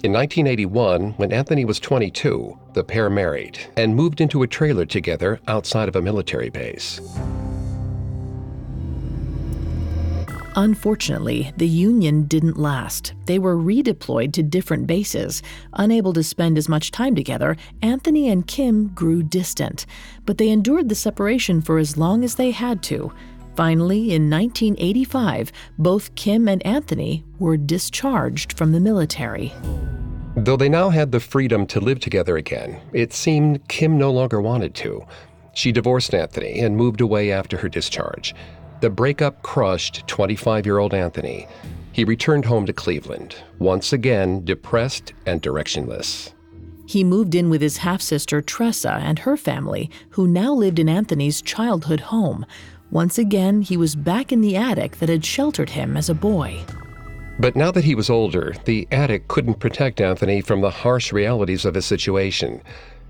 In 0.02 0.12
1981, 0.12 1.12
when 1.12 1.32
Anthony 1.32 1.64
was 1.64 1.78
22, 1.78 2.58
the 2.72 2.82
pair 2.82 3.10
married 3.10 3.58
and 3.76 3.94
moved 3.94 4.20
into 4.20 4.42
a 4.42 4.46
trailer 4.46 4.86
together 4.86 5.40
outside 5.46 5.88
of 5.88 5.96
a 5.96 6.02
military 6.02 6.48
base. 6.48 7.00
Unfortunately, 10.56 11.52
the 11.56 11.68
Union 11.68 12.24
didn't 12.24 12.56
last. 12.56 13.12
They 13.26 13.38
were 13.38 13.56
redeployed 13.56 14.32
to 14.32 14.42
different 14.42 14.86
bases. 14.86 15.42
Unable 15.74 16.12
to 16.14 16.24
spend 16.24 16.58
as 16.58 16.68
much 16.68 16.90
time 16.90 17.14
together, 17.14 17.56
Anthony 17.82 18.28
and 18.28 18.44
Kim 18.46 18.88
grew 18.88 19.22
distant. 19.22 19.86
But 20.26 20.38
they 20.38 20.48
endured 20.48 20.88
the 20.88 20.96
separation 20.96 21.60
for 21.60 21.78
as 21.78 21.96
long 21.96 22.24
as 22.24 22.34
they 22.34 22.50
had 22.50 22.82
to. 22.84 23.12
Finally, 23.56 24.12
in 24.14 24.30
1985, 24.30 25.52
both 25.78 26.14
Kim 26.14 26.48
and 26.48 26.64
Anthony 26.64 27.24
were 27.38 27.56
discharged 27.56 28.52
from 28.52 28.72
the 28.72 28.80
military. 28.80 29.52
Though 30.36 30.56
they 30.56 30.68
now 30.68 30.90
had 30.90 31.12
the 31.12 31.20
freedom 31.20 31.66
to 31.66 31.80
live 31.80 32.00
together 32.00 32.36
again, 32.36 32.80
it 32.92 33.12
seemed 33.12 33.66
Kim 33.68 33.98
no 33.98 34.10
longer 34.10 34.40
wanted 34.40 34.74
to. 34.76 35.04
She 35.54 35.72
divorced 35.72 36.14
Anthony 36.14 36.60
and 36.60 36.76
moved 36.76 37.00
away 37.00 37.32
after 37.32 37.56
her 37.56 37.68
discharge. 37.68 38.34
The 38.80 38.90
breakup 38.90 39.42
crushed 39.42 40.06
25 40.06 40.64
year 40.64 40.78
old 40.78 40.94
Anthony. 40.94 41.48
He 41.92 42.04
returned 42.04 42.44
home 42.44 42.64
to 42.66 42.72
Cleveland, 42.72 43.36
once 43.58 43.92
again 43.92 44.44
depressed 44.44 45.12
and 45.26 45.42
directionless. 45.42 46.32
He 46.86 47.04
moved 47.04 47.34
in 47.34 47.50
with 47.50 47.60
his 47.60 47.78
half 47.78 48.00
sister 48.00 48.40
Tressa 48.40 48.92
and 49.02 49.20
her 49.20 49.36
family, 49.36 49.90
who 50.10 50.26
now 50.26 50.52
lived 50.52 50.78
in 50.78 50.88
Anthony's 50.88 51.42
childhood 51.42 52.00
home. 52.00 52.46
Once 52.90 53.18
again, 53.18 53.62
he 53.62 53.76
was 53.76 53.94
back 53.94 54.32
in 54.32 54.40
the 54.40 54.56
attic 54.56 54.96
that 54.96 55.08
had 55.08 55.24
sheltered 55.24 55.70
him 55.70 55.96
as 55.96 56.08
a 56.08 56.14
boy. 56.14 56.60
But 57.38 57.54
now 57.54 57.70
that 57.70 57.84
he 57.84 57.94
was 57.94 58.10
older, 58.10 58.54
the 58.64 58.88
attic 58.90 59.28
couldn't 59.28 59.60
protect 59.60 60.00
Anthony 60.00 60.40
from 60.40 60.60
the 60.60 60.70
harsh 60.70 61.12
realities 61.12 61.64
of 61.64 61.74
his 61.74 61.86
situation. 61.86 62.60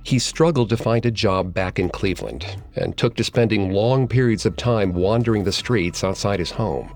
He 0.03 0.19
struggled 0.19 0.69
to 0.69 0.77
find 0.77 1.05
a 1.07 1.11
job 1.11 1.55
back 1.55 1.79
in 1.79 1.89
Cleveland 1.89 2.47
and 2.77 2.97
took 2.97 3.17
to 3.17 3.25
spending 3.25 3.73
long 3.73 4.07
periods 4.07 4.47
of 4.47 4.57
time 4.57 4.93
wandering 4.93 5.45
the 5.45 5.53
streets 5.53 6.05
outside 6.05 6.39
his 6.39 6.51
home. 6.51 6.95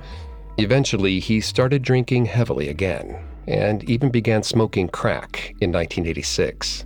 Eventually, 0.58 1.20
he 1.20 1.40
started 1.40 1.82
drinking 1.82 2.26
heavily 2.26 2.68
again 2.68 3.18
and 3.46 3.82
even 3.90 4.10
began 4.10 4.42
smoking 4.42 4.88
crack 4.88 5.54
in 5.60 5.72
1986. 5.72 6.84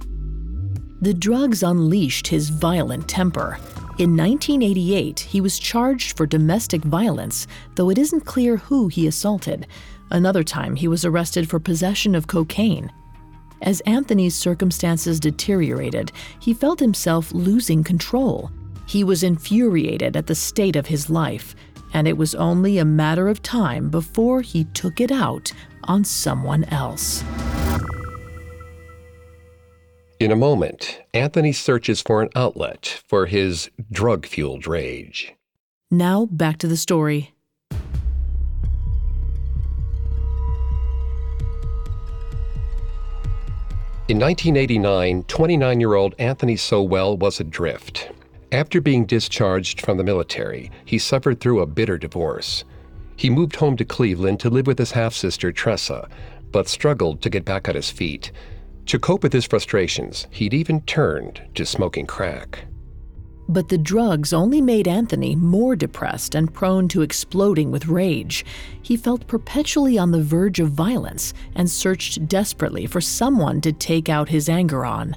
The 1.00 1.14
drugs 1.14 1.62
unleashed 1.62 2.28
his 2.28 2.49
violent 2.49 3.09
temper. 3.09 3.59
In 3.99 4.17
1988, 4.17 5.19
he 5.19 5.40
was 5.40 5.59
charged 5.59 6.17
for 6.17 6.25
domestic 6.25 6.83
violence, 6.83 7.49
though 7.75 7.90
it 7.90 7.99
isn't 7.99 8.21
clear 8.21 8.57
who 8.57 8.87
he 8.87 9.09
assaulted. 9.09 9.67
Another 10.12 10.45
time, 10.45 10.76
he 10.76 10.87
was 10.87 11.05
arrested 11.05 11.50
for 11.50 11.59
possession 11.59 12.14
of 12.14 12.28
cocaine. 12.28 12.93
As 13.61 13.81
Anthony's 13.81 14.37
circumstances 14.37 15.19
deteriorated, 15.19 16.12
he 16.38 16.55
felt 16.55 16.78
himself 16.78 17.33
losing 17.33 17.83
control. 17.83 18.52
He 18.87 19.02
was 19.02 19.25
infuriated 19.25 20.17
at 20.17 20.28
the 20.28 20.35
state 20.37 20.76
of 20.76 20.87
his 20.87 21.11
life, 21.11 21.57
and 21.93 22.07
it 22.07 22.17
was 22.17 22.37
only 22.37 22.78
a 22.78 22.85
matter 22.85 23.28
of 23.28 23.43
time 23.43 23.90
before 23.90 24.43
he 24.43 24.62
took 24.62 25.00
it 25.00 25.11
out 25.11 25.50
on 25.85 26.05
someone 26.05 26.62
else. 26.64 27.25
In 30.20 30.32
a 30.32 30.37
moment, 30.37 31.00
Anthony 31.14 31.52
searches 31.52 32.02
for 32.02 32.22
an 32.22 32.28
outlet 32.34 33.00
for 33.06 33.26
his 33.26 33.70
drug 33.92 34.26
fueled 34.26 34.66
rage. 34.66 35.32
Now, 35.92 36.26
back 36.26 36.58
to 36.58 36.66
the 36.66 36.76
story. 36.76 37.34
In 44.08 44.18
1989, 44.18 45.22
29 45.28 45.80
year 45.80 45.94
old 45.94 46.16
Anthony 46.18 46.56
Sowell 46.56 47.16
was 47.16 47.38
adrift. 47.38 48.10
After 48.50 48.80
being 48.80 49.06
discharged 49.06 49.80
from 49.82 49.98
the 49.98 50.04
military, 50.04 50.72
he 50.84 50.98
suffered 50.98 51.38
through 51.38 51.60
a 51.60 51.66
bitter 51.66 51.96
divorce. 51.96 52.64
He 53.14 53.30
moved 53.30 53.54
home 53.54 53.76
to 53.76 53.84
Cleveland 53.84 54.40
to 54.40 54.50
live 54.50 54.66
with 54.66 54.78
his 54.78 54.90
half 54.90 55.14
sister 55.14 55.52
Tressa, 55.52 56.08
but 56.50 56.66
struggled 56.66 57.22
to 57.22 57.30
get 57.30 57.44
back 57.44 57.68
on 57.68 57.76
his 57.76 57.90
feet. 57.90 58.32
To 58.88 58.99
cope 58.99 59.23
with 59.23 59.35
his 59.35 59.45
frustrations, 59.45 60.26
he'd 60.30 60.54
even 60.54 60.80
turned 60.80 61.42
to 61.57 61.66
smoking 61.66 62.07
crack. 62.07 62.64
But 63.47 63.68
the 63.68 63.76
drugs 63.76 64.33
only 64.33 64.62
made 64.62 64.88
Anthony 64.88 65.37
more 65.37 65.76
depressed 65.76 66.35
and 66.35 66.52
prone 66.52 66.88
to 66.88 67.02
exploding 67.02 67.71
with 67.71 67.88
rage. 67.88 68.47
He 68.80 68.97
felt 68.97 69.26
perpetually 69.26 69.99
on 69.99 70.11
the 70.11 70.23
verge 70.23 70.59
of 70.59 70.71
violence 70.71 71.35
and 71.54 71.71
searched 71.71 72.28
desperately 72.28 72.87
for 72.87 73.02
someone 73.02 73.61
to 73.61 73.73
take 73.73 74.09
out 74.09 74.30
his 74.30 74.49
anger 74.49 74.87
on. 74.87 75.16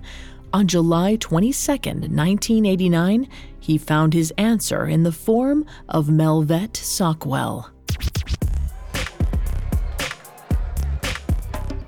On 0.51 0.67
July 0.67 1.15
22, 1.15 1.71
1989, 1.71 3.29
he 3.57 3.77
found 3.77 4.13
his 4.13 4.33
answer 4.37 4.85
in 4.85 5.03
the 5.03 5.13
form 5.13 5.65
of 5.87 6.09
Melvette 6.09 6.73
Sockwell. 6.73 7.69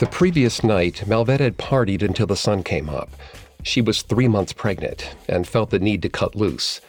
The 0.04 0.10
previous 0.10 0.66
night, 0.66 1.08
Melvette 1.08 1.40
had 1.40 1.58
partied 1.58 2.04
until 2.04 2.28
the 2.28 2.36
sun 2.36 2.62
came 2.62 2.90
up. 2.90 3.10
She 3.64 3.80
was 3.80 4.02
three 4.02 4.28
months 4.28 4.52
pregnant 4.52 5.16
and 5.30 5.48
felt 5.48 5.70
the 5.70 5.80
need 5.80 6.02
to 6.02 6.10
cut 6.10 6.36
loose. 6.36 6.82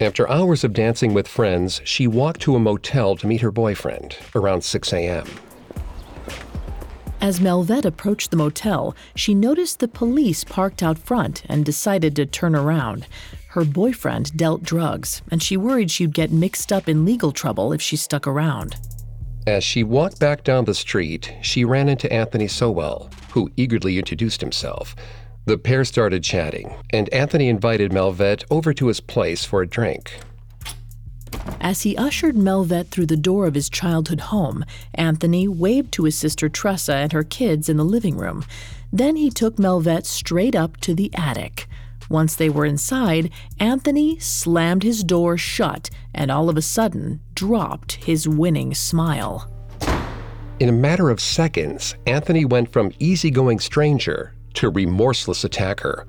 After 0.00 0.26
hours 0.30 0.64
of 0.64 0.72
dancing 0.72 1.12
with 1.12 1.28
friends, 1.28 1.82
she 1.84 2.06
walked 2.06 2.40
to 2.40 2.56
a 2.56 2.58
motel 2.58 3.14
to 3.16 3.26
meet 3.26 3.42
her 3.42 3.50
boyfriend 3.50 4.16
around 4.34 4.64
6 4.64 4.90
a.m. 4.94 5.26
As 7.20 7.42
Melvette 7.42 7.84
approached 7.84 8.30
the 8.30 8.38
motel, 8.38 8.96
she 9.14 9.34
noticed 9.34 9.80
the 9.80 9.86
police 9.86 10.42
parked 10.42 10.82
out 10.82 10.96
front 10.96 11.42
and 11.50 11.62
decided 11.62 12.16
to 12.16 12.24
turn 12.24 12.54
around. 12.54 13.06
Her 13.48 13.66
boyfriend 13.66 14.34
dealt 14.34 14.62
drugs, 14.62 15.20
and 15.30 15.42
she 15.42 15.58
worried 15.58 15.90
she'd 15.90 16.14
get 16.14 16.32
mixed 16.32 16.72
up 16.72 16.88
in 16.88 17.04
legal 17.04 17.32
trouble 17.32 17.74
if 17.74 17.82
she 17.82 17.96
stuck 17.96 18.26
around. 18.26 18.76
As 19.46 19.62
she 19.62 19.84
walked 19.84 20.18
back 20.18 20.42
down 20.42 20.64
the 20.64 20.74
street, 20.74 21.32
she 21.40 21.64
ran 21.64 21.88
into 21.88 22.12
Anthony 22.12 22.48
Sowell, 22.48 23.08
who 23.30 23.50
eagerly 23.56 23.96
introduced 23.96 24.40
himself. 24.40 24.96
The 25.44 25.56
pair 25.56 25.84
started 25.84 26.24
chatting, 26.24 26.74
and 26.90 27.08
Anthony 27.10 27.48
invited 27.48 27.92
Melvette 27.92 28.42
over 28.50 28.74
to 28.74 28.88
his 28.88 28.98
place 28.98 29.44
for 29.44 29.62
a 29.62 29.68
drink. 29.68 30.18
As 31.60 31.82
he 31.82 31.96
ushered 31.96 32.36
Melvette 32.36 32.88
through 32.88 33.06
the 33.06 33.16
door 33.16 33.46
of 33.46 33.54
his 33.54 33.70
childhood 33.70 34.20
home, 34.20 34.64
Anthony 34.94 35.46
waved 35.46 35.92
to 35.92 36.04
his 36.04 36.16
sister 36.16 36.48
Tressa 36.48 36.94
and 36.94 37.12
her 37.12 37.22
kids 37.22 37.68
in 37.68 37.76
the 37.76 37.84
living 37.84 38.16
room. 38.16 38.44
Then 38.92 39.14
he 39.14 39.30
took 39.30 39.60
Melvette 39.60 40.06
straight 40.06 40.56
up 40.56 40.76
to 40.78 40.94
the 40.94 41.10
attic. 41.14 41.68
Once 42.08 42.34
they 42.36 42.48
were 42.48 42.64
inside, 42.64 43.30
Anthony 43.58 44.18
slammed 44.18 44.82
his 44.82 45.02
door 45.02 45.36
shut 45.36 45.90
and 46.14 46.30
all 46.30 46.48
of 46.48 46.56
a 46.56 46.62
sudden 46.62 47.20
dropped 47.34 47.92
his 48.04 48.28
winning 48.28 48.74
smile. 48.74 49.50
In 50.58 50.68
a 50.68 50.72
matter 50.72 51.10
of 51.10 51.20
seconds, 51.20 51.94
Anthony 52.06 52.44
went 52.44 52.72
from 52.72 52.92
easygoing 52.98 53.60
stranger 53.60 54.32
to 54.54 54.70
remorseless 54.70 55.44
attacker. 55.44 56.06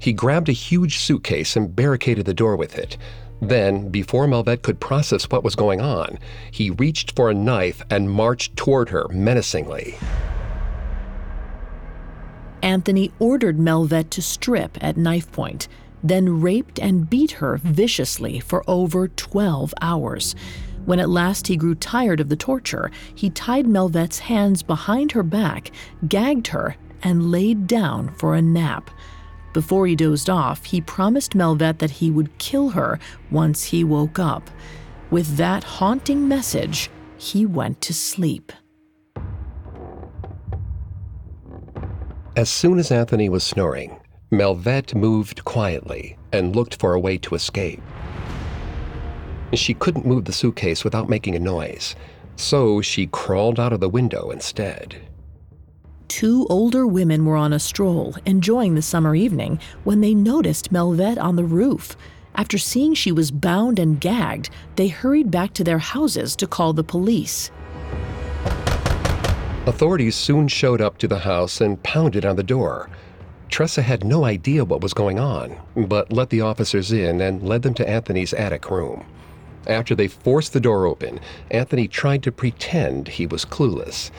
He 0.00 0.12
grabbed 0.12 0.48
a 0.48 0.52
huge 0.52 0.98
suitcase 0.98 1.56
and 1.56 1.74
barricaded 1.74 2.24
the 2.24 2.34
door 2.34 2.54
with 2.56 2.78
it. 2.78 2.96
Then, 3.40 3.88
before 3.88 4.26
Melvette 4.26 4.62
could 4.62 4.80
process 4.80 5.24
what 5.24 5.44
was 5.44 5.56
going 5.56 5.80
on, 5.80 6.18
he 6.50 6.70
reached 6.70 7.16
for 7.16 7.30
a 7.30 7.34
knife 7.34 7.82
and 7.90 8.10
marched 8.10 8.56
toward 8.56 8.88
her 8.90 9.06
menacingly. 9.10 9.96
Anthony 12.62 13.12
ordered 13.18 13.58
Melvette 13.58 14.10
to 14.12 14.22
strip 14.22 14.76
at 14.80 14.96
knife 14.96 15.30
point, 15.32 15.68
then 16.02 16.40
raped 16.40 16.78
and 16.78 17.08
beat 17.08 17.32
her 17.32 17.56
viciously 17.58 18.40
for 18.40 18.64
over 18.68 19.08
12 19.08 19.74
hours. 19.80 20.34
When 20.84 21.00
at 21.00 21.10
last 21.10 21.48
he 21.48 21.56
grew 21.56 21.74
tired 21.74 22.20
of 22.20 22.28
the 22.28 22.36
torture, 22.36 22.90
he 23.14 23.30
tied 23.30 23.66
Melvette's 23.66 24.20
hands 24.20 24.62
behind 24.62 25.12
her 25.12 25.22
back, 25.22 25.70
gagged 26.08 26.48
her, 26.48 26.76
and 27.02 27.30
laid 27.30 27.66
down 27.66 28.14
for 28.14 28.34
a 28.34 28.42
nap. 28.42 28.90
Before 29.52 29.86
he 29.86 29.96
dozed 29.96 30.30
off, 30.30 30.64
he 30.64 30.80
promised 30.80 31.34
Melvette 31.34 31.78
that 31.80 31.90
he 31.90 32.10
would 32.10 32.38
kill 32.38 32.70
her 32.70 32.98
once 33.30 33.64
he 33.64 33.84
woke 33.84 34.18
up. 34.18 34.50
With 35.10 35.36
that 35.36 35.64
haunting 35.64 36.28
message, 36.28 36.90
he 37.16 37.44
went 37.46 37.80
to 37.82 37.94
sleep. 37.94 38.52
As 42.38 42.48
soon 42.48 42.78
as 42.78 42.92
Anthony 42.92 43.28
was 43.28 43.42
snoring, 43.42 43.98
Melvette 44.30 44.94
moved 44.94 45.44
quietly 45.44 46.16
and 46.32 46.54
looked 46.54 46.78
for 46.78 46.94
a 46.94 47.00
way 47.00 47.18
to 47.18 47.34
escape. 47.34 47.82
She 49.54 49.74
couldn't 49.74 50.06
move 50.06 50.24
the 50.24 50.32
suitcase 50.32 50.84
without 50.84 51.08
making 51.08 51.34
a 51.34 51.40
noise, 51.40 51.96
so 52.36 52.80
she 52.80 53.08
crawled 53.08 53.58
out 53.58 53.72
of 53.72 53.80
the 53.80 53.88
window 53.88 54.30
instead. 54.30 54.94
Two 56.06 56.46
older 56.48 56.86
women 56.86 57.24
were 57.24 57.34
on 57.34 57.52
a 57.52 57.58
stroll, 57.58 58.14
enjoying 58.24 58.76
the 58.76 58.82
summer 58.82 59.16
evening, 59.16 59.58
when 59.82 60.00
they 60.00 60.14
noticed 60.14 60.70
Melvette 60.70 61.18
on 61.18 61.34
the 61.34 61.42
roof. 61.42 61.96
After 62.36 62.56
seeing 62.56 62.94
she 62.94 63.10
was 63.10 63.32
bound 63.32 63.80
and 63.80 64.00
gagged, 64.00 64.50
they 64.76 64.86
hurried 64.86 65.32
back 65.32 65.54
to 65.54 65.64
their 65.64 65.78
houses 65.78 66.36
to 66.36 66.46
call 66.46 66.72
the 66.72 66.84
police. 66.84 67.50
Authorities 69.68 70.16
soon 70.16 70.48
showed 70.48 70.80
up 70.80 70.96
to 70.96 71.06
the 71.06 71.18
house 71.18 71.60
and 71.60 71.82
pounded 71.82 72.24
on 72.24 72.36
the 72.36 72.42
door. 72.42 72.88
Tressa 73.50 73.82
had 73.82 74.02
no 74.02 74.24
idea 74.24 74.64
what 74.64 74.80
was 74.80 74.94
going 74.94 75.18
on, 75.18 75.60
but 75.76 76.10
let 76.10 76.30
the 76.30 76.40
officers 76.40 76.90
in 76.90 77.20
and 77.20 77.42
led 77.42 77.60
them 77.60 77.74
to 77.74 77.86
Anthony's 77.86 78.32
attic 78.32 78.70
room. 78.70 79.04
After 79.66 79.94
they 79.94 80.08
forced 80.08 80.54
the 80.54 80.60
door 80.60 80.86
open, 80.86 81.20
Anthony 81.50 81.86
tried 81.86 82.22
to 82.22 82.32
pretend 82.32 83.08
he 83.08 83.26
was 83.26 83.44
clueless. 83.44 84.10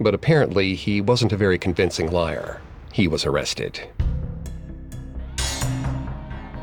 But 0.00 0.14
apparently, 0.14 0.74
he 0.74 1.02
wasn't 1.02 1.34
a 1.34 1.36
very 1.36 1.58
convincing 1.58 2.10
liar. 2.10 2.62
He 2.90 3.06
was 3.06 3.26
arrested. 3.26 3.86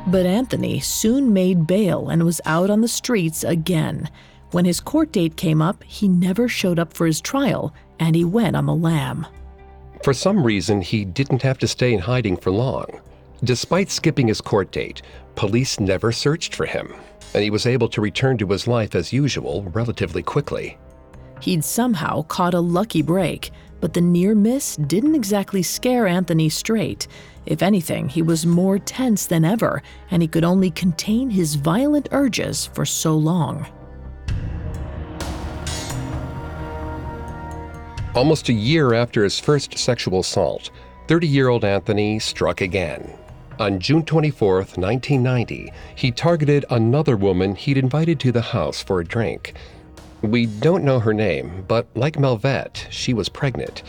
But 0.08 0.26
Anthony 0.26 0.80
soon 0.80 1.32
made 1.32 1.68
bail 1.68 2.10
and 2.10 2.24
was 2.24 2.42
out 2.46 2.72
on 2.72 2.82
the 2.82 2.88
streets 2.88 3.44
again. 3.44 4.10
When 4.50 4.66
his 4.66 4.80
court 4.80 5.12
date 5.12 5.38
came 5.38 5.62
up, 5.62 5.84
he 5.84 6.08
never 6.08 6.48
showed 6.48 6.80
up 6.80 6.92
for 6.92 7.06
his 7.06 7.22
trial 7.22 7.72
and 8.02 8.16
he 8.16 8.26
went 8.26 8.58
on 8.58 8.66
the 8.66 8.76
lam. 8.76 9.26
For 10.04 10.14
some 10.14 10.44
reason, 10.44 10.82
he 10.82 11.06
didn't 11.06 11.44
have 11.44 11.60
to 11.60 11.68
stay 11.68 11.94
in 11.94 12.00
hiding 12.00 12.36
for 12.36 12.52
long. 12.52 13.00
Despite 13.44 13.92
skipping 13.92 14.28
his 14.28 14.42
court 14.42 14.72
date, 14.72 15.04
police 15.36 15.80
never 15.80 16.12
searched 16.12 16.56
for 16.56 16.66
him, 16.66 16.94
and 17.34 17.44
he 17.44 17.52
was 17.52 17.68
able 17.68 17.88
to 17.90 18.02
return 18.02 18.38
to 18.40 18.48
his 18.48 18.68
life 18.68 18.96
as 18.96 19.14
usual 19.14 19.64
relatively 19.72 20.24
quickly. 20.24 20.78
He'd 21.42 21.64
somehow 21.64 22.24
caught 22.24 22.56
a 22.56 22.60
lucky 22.60 23.04
break, 23.04 23.52
but 23.80 23.94
the 23.94 24.02
near 24.02 24.36
miss 24.36 24.76
didn't 24.76 25.16
exactly 25.16 25.64
scare 25.64 26.08
Anthony 26.08 26.50
straight. 26.50 27.08
If 27.46 27.62
anything, 27.62 28.10
he 28.10 28.22
was 28.22 28.46
more 28.46 28.80
tense 28.80 29.28
than 29.28 29.46
ever, 29.46 29.82
and 30.10 30.22
he 30.22 30.28
could 30.28 30.44
only 30.44 30.72
contain 30.72 31.30
his 31.30 31.56
violent 31.56 32.10
urges 32.12 32.66
for 32.68 32.86
so 32.86 33.16
long. 33.16 33.68
Almost 38.14 38.50
a 38.50 38.54
year 38.54 38.94
after 38.94 39.24
his 39.24 39.40
first 39.40 39.78
sexual 39.78 40.20
assault, 40.20 40.70
30 41.08 41.28
year 41.28 41.48
old 41.48 41.64
Anthony 41.64 42.20
struck 42.20 42.60
again. 42.60 43.18
On 43.58 43.80
June 43.80 44.04
24, 44.04 44.56
1990, 44.56 45.72
he 45.96 46.12
targeted 46.12 46.66
another 46.70 47.16
woman 47.16 47.56
he'd 47.56 47.78
invited 47.78 48.20
to 48.20 48.34
the 48.34 48.42
house 48.42 48.84
for 48.84 49.00
a 49.00 49.06
drink. 49.06 49.54
We 50.22 50.46
don't 50.46 50.84
know 50.84 51.00
her 51.00 51.14
name, 51.14 51.64
but 51.70 51.88
like 51.96 52.20
Melvette, 52.20 52.86
she 52.90 53.14
was 53.14 53.30
pregnant. 53.30 53.84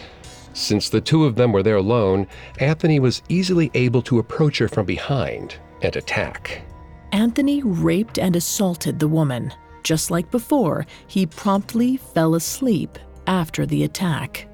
Since 0.53 0.89
the 0.89 1.01
two 1.01 1.25
of 1.25 1.35
them 1.35 1.51
were 1.51 1.65
there 1.65 1.77
alone, 1.77 2.29
Anthony 2.61 3.01
was 3.01 3.23
easily 3.29 3.73
able 3.75 4.03
to 4.03 4.21
approach 4.21 4.59
her 4.59 4.69
from 4.69 4.87
behind 4.87 5.57
and 5.83 5.97
attack. 5.97 6.63
Anthony 7.11 7.61
raped 7.65 8.21
and 8.21 8.37
assaulted 8.37 9.01
the 9.01 9.09
woman. 9.09 9.53
Just 9.83 10.13
like 10.13 10.31
before, 10.31 10.87
he 11.09 11.27
promptly 11.27 11.97
fell 11.97 12.37
asleep 12.37 13.01
after 13.27 13.67
the 13.67 13.85
attack. 13.85 14.47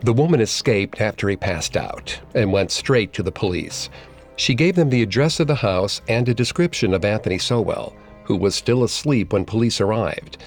The 0.00 0.12
woman 0.12 0.40
escaped 0.40 1.00
after 1.00 1.28
he 1.28 1.36
passed 1.36 1.76
out 1.76 2.20
and 2.34 2.52
went 2.52 2.70
straight 2.70 3.12
to 3.14 3.22
the 3.22 3.32
police. 3.32 3.88
She 4.36 4.54
gave 4.54 4.76
them 4.76 4.90
the 4.90 5.02
address 5.02 5.40
of 5.40 5.46
the 5.46 5.54
house 5.54 6.02
and 6.08 6.28
a 6.28 6.34
description 6.34 6.92
of 6.92 7.04
Anthony 7.04 7.38
Sowell, 7.38 7.94
who 8.24 8.36
was 8.36 8.54
still 8.54 8.84
asleep 8.84 9.32
when 9.32 9.44
police 9.44 9.80
arrived. 9.80 10.38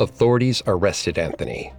Authorities 0.00 0.62
arrested 0.66 1.18
Anthony. 1.18 1.72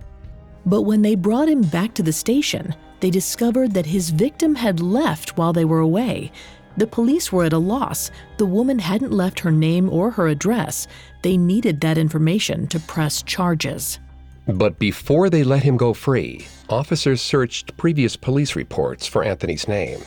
But 0.66 0.84
when 0.84 1.02
they 1.02 1.16
brought 1.16 1.50
him 1.50 1.62
back 1.62 1.94
to 1.96 2.04
the 2.04 2.14
station, 2.14 2.74
they 3.00 3.10
discovered 3.10 3.74
that 3.74 3.86
his 3.86 4.10
victim 4.10 4.56
had 4.56 4.80
left 4.80 5.38
while 5.38 5.54
they 5.54 5.66
were 5.66 5.80
away. 5.80 6.32
The 6.78 6.88
police 6.88 7.32
were 7.32 7.44
at 7.44 7.54
a 7.54 7.58
loss. 7.58 8.12
The 8.38 8.46
woman 8.46 8.80
hadn't 8.80 9.12
left 9.12 9.40
her 9.42 9.52
name 9.52 9.90
or 9.90 10.12
her 10.12 10.28
address. 10.28 10.88
They 11.22 11.38
needed 11.38 11.82
that 11.82 11.98
information 11.98 12.68
to 12.68 12.80
press 12.80 13.22
charges. 13.24 14.00
But 14.48 14.80
before 14.80 15.30
they 15.30 15.44
let 15.44 15.64
him 15.64 15.76
go 15.76 15.94
free, 15.94 16.48
officers 16.70 17.22
searched 17.22 17.76
previous 17.76 18.16
police 18.16 18.56
reports 18.56 19.06
for 19.06 19.24
Anthony's 19.24 19.68
name. 19.68 20.00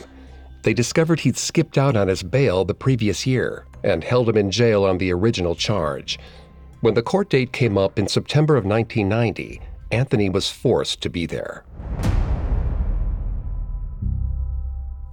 They 0.63 0.73
discovered 0.73 1.19
he'd 1.19 1.37
skipped 1.37 1.77
out 1.77 1.95
on 1.95 2.07
his 2.07 2.23
bail 2.23 2.65
the 2.65 2.73
previous 2.73 3.27
year 3.27 3.65
and 3.83 4.03
held 4.03 4.29
him 4.29 4.37
in 4.37 4.49
jail 4.49 4.83
on 4.83 4.97
the 4.97 5.11
original 5.11 5.53
charge. 5.53 6.17
When 6.81 6.95
the 6.95 7.03
court 7.03 7.29
date 7.29 7.53
came 7.53 7.77
up 7.77 7.99
in 7.99 8.07
September 8.07 8.57
of 8.57 8.65
1990, 8.65 9.61
Anthony 9.91 10.29
was 10.29 10.49
forced 10.49 11.01
to 11.01 11.09
be 11.09 11.27
there. 11.27 11.63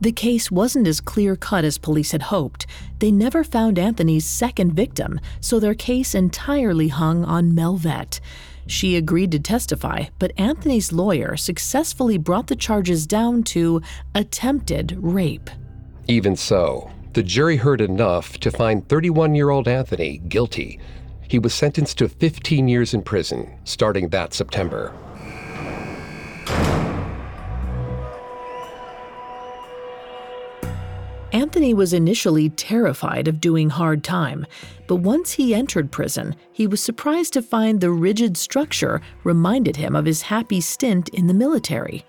The 0.01 0.13
case 0.13 0.51
wasn't 0.51 0.87
as 0.87 1.01
clear 1.01 1.35
cut 1.37 1.65
as 1.65 1.77
police 1.77 2.13
had 2.13 2.23
hoped. 2.23 2.67
They 3.01 3.11
never 3.11 3.43
found 3.43 3.79
Anthony's 3.79 4.25
second 4.25 4.73
victim, 4.73 5.21
so 5.41 5.59
their 5.59 5.75
case 5.75 6.15
entirely 6.15 6.89
hung 6.89 7.25
on 7.25 7.55
Melvette. 7.55 8.21
She 8.69 8.97
agreed 8.97 9.33
to 9.33 9.41
testify, 9.41 10.05
but 10.19 10.33
Anthony's 10.37 10.93
lawyer 10.93 11.39
successfully 11.39 12.19
brought 12.19 12.49
the 12.49 12.55
charges 12.55 13.07
down 13.07 13.43
to 13.45 13.81
attempted 14.15 14.95
rape. 14.99 15.49
Even 16.07 16.37
so, 16.37 16.91
the 17.15 17.23
jury 17.23 17.57
heard 17.57 17.81
enough 17.81 18.39
to 18.41 18.51
find 18.51 18.87
31 18.87 19.35
year 19.35 19.49
old 19.49 19.67
Anthony 19.67 20.19
guilty. 20.29 20.79
He 21.27 21.39
was 21.39 21.55
sentenced 21.55 21.99
to 21.99 22.11
15 22.11 22.69
years 22.69 22.93
in 22.93 23.03
prison 23.03 23.59
starting 23.65 24.11
that 24.11 24.35
September. 24.35 24.93
Anthony 31.33 31.75
was 31.75 31.93
initially 31.93 32.49
terrified 32.49 33.29
of 33.29 33.41
doing 33.41 33.69
hard 33.69 34.03
time, 34.03 34.47
but 34.87 34.97
once 34.97 35.33
he 35.33 35.55
entered 35.55 35.93
prison, 35.93 36.35
he 36.53 36.67
was 36.67 36.83
surprised 36.83 37.35
to 37.35 37.43
find 37.43 37.81
the 37.81 37.91
rigid 37.91 38.37
structure 38.37 39.03
reminded 39.25 39.77
him 39.77 39.95
of 39.95 40.07
his 40.07 40.23
happy 40.23 40.61
stint 40.61 41.11
in 41.11 41.27
the 41.27 41.35
military. 41.35 42.05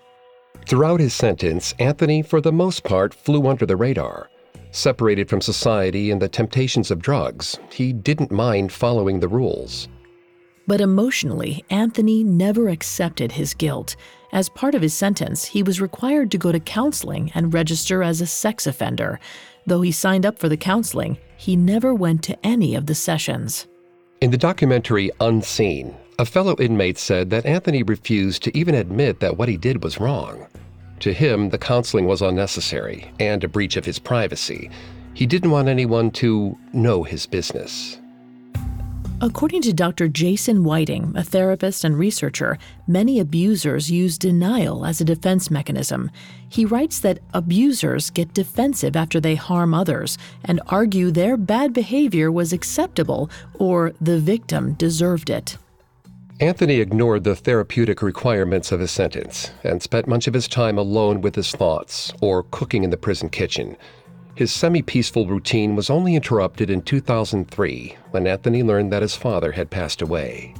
Throughout 0.66 1.00
his 1.00 1.12
sentence, 1.12 1.74
Anthony, 1.78 2.22
for 2.22 2.40
the 2.40 2.52
most 2.52 2.82
part, 2.82 3.12
flew 3.12 3.46
under 3.46 3.66
the 3.66 3.76
radar. 3.76 4.30
Separated 4.70 5.28
from 5.28 5.40
society 5.40 6.10
and 6.10 6.22
the 6.22 6.28
temptations 6.28 6.90
of 6.90 7.02
drugs, 7.02 7.58
he 7.70 7.92
didn't 7.92 8.30
mind 8.30 8.72
following 8.72 9.20
the 9.20 9.28
rules. 9.28 9.88
But 10.66 10.80
emotionally, 10.80 11.64
Anthony 11.70 12.22
never 12.22 12.68
accepted 12.68 13.32
his 13.32 13.54
guilt. 13.54 13.96
As 14.32 14.48
part 14.48 14.74
of 14.74 14.82
his 14.82 14.94
sentence, 14.94 15.46
he 15.46 15.62
was 15.62 15.80
required 15.80 16.30
to 16.30 16.38
go 16.38 16.52
to 16.52 16.60
counseling 16.60 17.32
and 17.34 17.52
register 17.52 18.02
as 18.02 18.20
a 18.20 18.26
sex 18.26 18.66
offender. 18.66 19.18
Though 19.66 19.80
he 19.80 19.92
signed 19.92 20.24
up 20.24 20.38
for 20.38 20.48
the 20.48 20.56
counseling, 20.56 21.18
he 21.36 21.56
never 21.56 21.94
went 21.94 22.22
to 22.24 22.46
any 22.46 22.74
of 22.74 22.86
the 22.86 22.94
sessions. 22.94 23.66
In 24.20 24.30
the 24.30 24.38
documentary 24.38 25.10
Unseen, 25.20 25.96
a 26.18 26.26
fellow 26.26 26.54
inmate 26.58 26.98
said 26.98 27.30
that 27.30 27.46
Anthony 27.46 27.82
refused 27.82 28.42
to 28.42 28.56
even 28.56 28.74
admit 28.74 29.20
that 29.20 29.38
what 29.38 29.48
he 29.48 29.56
did 29.56 29.82
was 29.82 29.98
wrong. 29.98 30.46
To 31.00 31.14
him, 31.14 31.48
the 31.48 31.58
counseling 31.58 32.06
was 32.06 32.20
unnecessary 32.20 33.10
and 33.18 33.42
a 33.42 33.48
breach 33.48 33.76
of 33.76 33.86
his 33.86 33.98
privacy. 33.98 34.70
He 35.14 35.26
didn't 35.26 35.50
want 35.50 35.68
anyone 35.68 36.10
to 36.12 36.56
know 36.74 37.02
his 37.02 37.26
business. 37.26 37.99
According 39.22 39.60
to 39.62 39.74
Dr. 39.74 40.08
Jason 40.08 40.64
Whiting, 40.64 41.12
a 41.14 41.22
therapist 41.22 41.84
and 41.84 41.98
researcher, 41.98 42.56
many 42.86 43.20
abusers 43.20 43.90
use 43.90 44.16
denial 44.16 44.86
as 44.86 44.98
a 45.02 45.04
defense 45.04 45.50
mechanism. 45.50 46.10
He 46.48 46.64
writes 46.64 47.00
that 47.00 47.18
abusers 47.34 48.08
get 48.08 48.32
defensive 48.32 48.96
after 48.96 49.20
they 49.20 49.34
harm 49.34 49.74
others 49.74 50.16
and 50.42 50.62
argue 50.68 51.10
their 51.10 51.36
bad 51.36 51.74
behavior 51.74 52.32
was 52.32 52.54
acceptable 52.54 53.28
or 53.58 53.92
the 54.00 54.18
victim 54.18 54.72
deserved 54.72 55.28
it. 55.28 55.58
Anthony 56.40 56.76
ignored 56.76 57.24
the 57.24 57.36
therapeutic 57.36 58.00
requirements 58.00 58.72
of 58.72 58.80
his 58.80 58.90
sentence 58.90 59.50
and 59.62 59.82
spent 59.82 60.08
much 60.08 60.28
of 60.28 60.32
his 60.32 60.48
time 60.48 60.78
alone 60.78 61.20
with 61.20 61.34
his 61.34 61.52
thoughts 61.52 62.10
or 62.22 62.44
cooking 62.44 62.84
in 62.84 62.88
the 62.88 62.96
prison 62.96 63.28
kitchen. 63.28 63.76
His 64.40 64.54
semi 64.54 64.80
peaceful 64.80 65.26
routine 65.26 65.76
was 65.76 65.90
only 65.90 66.14
interrupted 66.14 66.70
in 66.70 66.80
2003 66.80 67.94
when 68.10 68.26
Anthony 68.26 68.62
learned 68.62 68.90
that 68.90 69.02
his 69.02 69.14
father 69.14 69.52
had 69.52 69.68
passed 69.68 70.00
away. 70.00 70.54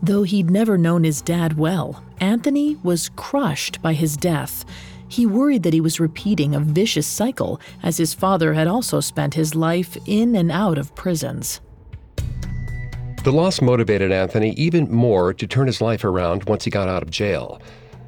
Though 0.00 0.22
he'd 0.22 0.52
never 0.52 0.78
known 0.78 1.02
his 1.02 1.20
dad 1.20 1.58
well, 1.58 2.04
Anthony 2.20 2.76
was 2.84 3.08
crushed 3.16 3.82
by 3.82 3.94
his 3.94 4.16
death. 4.16 4.64
He 5.08 5.26
worried 5.26 5.64
that 5.64 5.72
he 5.72 5.80
was 5.80 5.98
repeating 5.98 6.54
a 6.54 6.60
vicious 6.60 7.08
cycle, 7.08 7.60
as 7.82 7.96
his 7.96 8.14
father 8.14 8.54
had 8.54 8.68
also 8.68 9.00
spent 9.00 9.34
his 9.34 9.56
life 9.56 9.96
in 10.06 10.36
and 10.36 10.52
out 10.52 10.78
of 10.78 10.94
prisons. 10.94 11.60
The 13.24 13.32
loss 13.32 13.60
motivated 13.60 14.12
Anthony 14.12 14.52
even 14.52 14.88
more 14.88 15.34
to 15.34 15.46
turn 15.48 15.66
his 15.66 15.80
life 15.80 16.04
around 16.04 16.44
once 16.44 16.62
he 16.62 16.70
got 16.70 16.88
out 16.88 17.02
of 17.02 17.10
jail. 17.10 17.60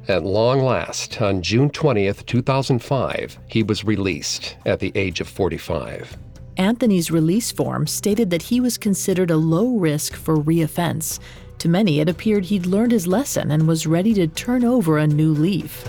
At 0.07 0.23
long 0.23 0.61
last, 0.61 1.19
on 1.19 1.41
June 1.41 1.71
20th, 1.71 2.27
2005, 2.27 3.39
he 3.47 3.63
was 3.63 3.83
released 3.83 4.55
at 4.63 4.79
the 4.79 4.91
age 4.93 5.19
of 5.19 5.27
45. 5.27 6.15
Anthony's 6.57 7.09
release 7.09 7.51
form 7.51 7.87
stated 7.87 8.29
that 8.29 8.43
he 8.43 8.61
was 8.61 8.77
considered 8.77 9.31
a 9.31 9.35
low 9.35 9.77
risk 9.77 10.13
for 10.13 10.37
reoffense. 10.37 11.19
To 11.57 11.67
many, 11.67 12.01
it 12.01 12.07
appeared 12.07 12.45
he'd 12.45 12.67
learned 12.67 12.91
his 12.91 13.07
lesson 13.07 13.49
and 13.49 13.67
was 13.67 13.87
ready 13.87 14.13
to 14.13 14.27
turn 14.27 14.63
over 14.63 14.99
a 14.99 15.07
new 15.07 15.33
leaf. 15.33 15.83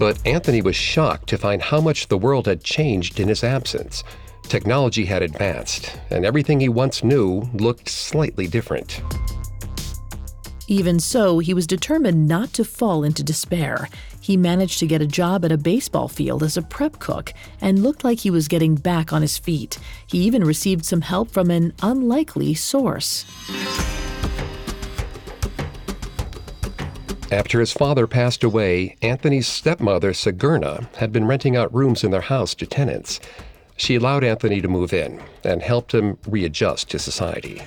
But 0.00 0.18
Anthony 0.26 0.62
was 0.62 0.74
shocked 0.74 1.28
to 1.28 1.38
find 1.38 1.62
how 1.62 1.80
much 1.80 2.08
the 2.08 2.18
world 2.18 2.46
had 2.46 2.64
changed 2.64 3.20
in 3.20 3.28
his 3.28 3.44
absence. 3.44 4.02
Technology 4.48 5.04
had 5.04 5.22
advanced, 5.22 6.00
and 6.10 6.24
everything 6.24 6.58
he 6.58 6.70
once 6.70 7.04
knew 7.04 7.42
looked 7.52 7.88
slightly 7.88 8.46
different. 8.46 9.02
Even 10.68 10.98
so, 10.98 11.38
he 11.38 11.52
was 11.52 11.66
determined 11.66 12.26
not 12.26 12.52
to 12.54 12.64
fall 12.64 13.04
into 13.04 13.22
despair. 13.22 13.88
He 14.20 14.36
managed 14.38 14.78
to 14.78 14.86
get 14.86 15.02
a 15.02 15.06
job 15.06 15.44
at 15.44 15.52
a 15.52 15.58
baseball 15.58 16.08
field 16.08 16.42
as 16.42 16.56
a 16.56 16.62
prep 16.62 16.98
cook 16.98 17.32
and 17.60 17.82
looked 17.82 18.04
like 18.04 18.20
he 18.20 18.30
was 18.30 18.48
getting 18.48 18.74
back 18.74 19.12
on 19.12 19.22
his 19.22 19.36
feet. 19.38 19.78
He 20.06 20.18
even 20.20 20.44
received 20.44 20.84
some 20.84 21.02
help 21.02 21.30
from 21.30 21.50
an 21.50 21.74
unlikely 21.82 22.54
source. 22.54 23.26
After 27.30 27.60
his 27.60 27.72
father 27.72 28.06
passed 28.06 28.42
away, 28.42 28.96
Anthony's 29.02 29.46
stepmother, 29.46 30.14
Sigurna, 30.14 30.88
had 30.96 31.12
been 31.12 31.26
renting 31.26 31.56
out 31.56 31.74
rooms 31.74 32.02
in 32.02 32.10
their 32.10 32.22
house 32.22 32.54
to 32.54 32.66
tenants. 32.66 33.20
She 33.78 33.94
allowed 33.94 34.24
Anthony 34.24 34.60
to 34.60 34.68
move 34.68 34.92
in 34.92 35.22
and 35.44 35.62
helped 35.62 35.94
him 35.94 36.18
readjust 36.26 36.90
to 36.90 36.98
society. 36.98 37.62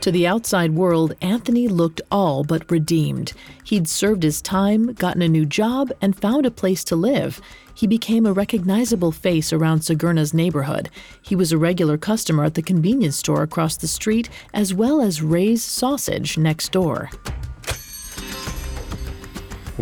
To 0.00 0.12
the 0.12 0.28
outside 0.28 0.70
world, 0.70 1.16
Anthony 1.20 1.66
looked 1.66 2.00
all 2.12 2.44
but 2.44 2.70
redeemed. 2.70 3.32
He'd 3.64 3.88
served 3.88 4.22
his 4.22 4.40
time, 4.40 4.92
gotten 4.92 5.20
a 5.22 5.28
new 5.28 5.44
job, 5.44 5.90
and 6.00 6.14
found 6.14 6.46
a 6.46 6.52
place 6.52 6.84
to 6.84 6.94
live. 6.94 7.40
He 7.74 7.88
became 7.88 8.24
a 8.24 8.32
recognizable 8.32 9.10
face 9.10 9.52
around 9.52 9.80
Sigurna's 9.80 10.32
neighborhood. 10.32 10.88
He 11.20 11.34
was 11.34 11.50
a 11.50 11.58
regular 11.58 11.98
customer 11.98 12.44
at 12.44 12.54
the 12.54 12.62
convenience 12.62 13.16
store 13.16 13.42
across 13.42 13.76
the 13.76 13.88
street, 13.88 14.30
as 14.54 14.72
well 14.72 15.00
as 15.00 15.20
Ray's 15.20 15.64
Sausage 15.64 16.38
next 16.38 16.70
door. 16.70 17.10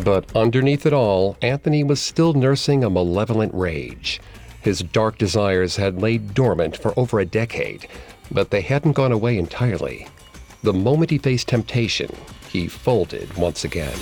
But 0.03 0.35
underneath 0.35 0.87
it 0.87 0.95
all, 0.95 1.37
Anthony 1.43 1.85
was 1.85 2.01
still 2.01 2.33
nursing 2.33 2.83
a 2.83 2.90
malevolent 2.90 3.53
rage. 3.53 4.23
His 4.64 4.81
dark 4.81 5.18
desires 5.18 5.77
had 5.77 6.00
laid 6.00 6.33
dormant 6.33 6.79
for 6.79 6.98
over 6.98 7.20
a 7.20 7.27
decade, 7.27 7.87
but 8.31 8.50
they 8.50 8.62
hadn't 8.62 8.92
gone 8.92 9.12
away 9.12 9.37
entirely. 9.37 10.09
The 10.62 10.72
moment 10.72 11.11
he 11.11 11.18
faced 11.18 11.48
temptation, 11.48 12.11
he 12.48 12.66
folded 12.66 13.37
once 13.37 13.64
again. 13.64 13.98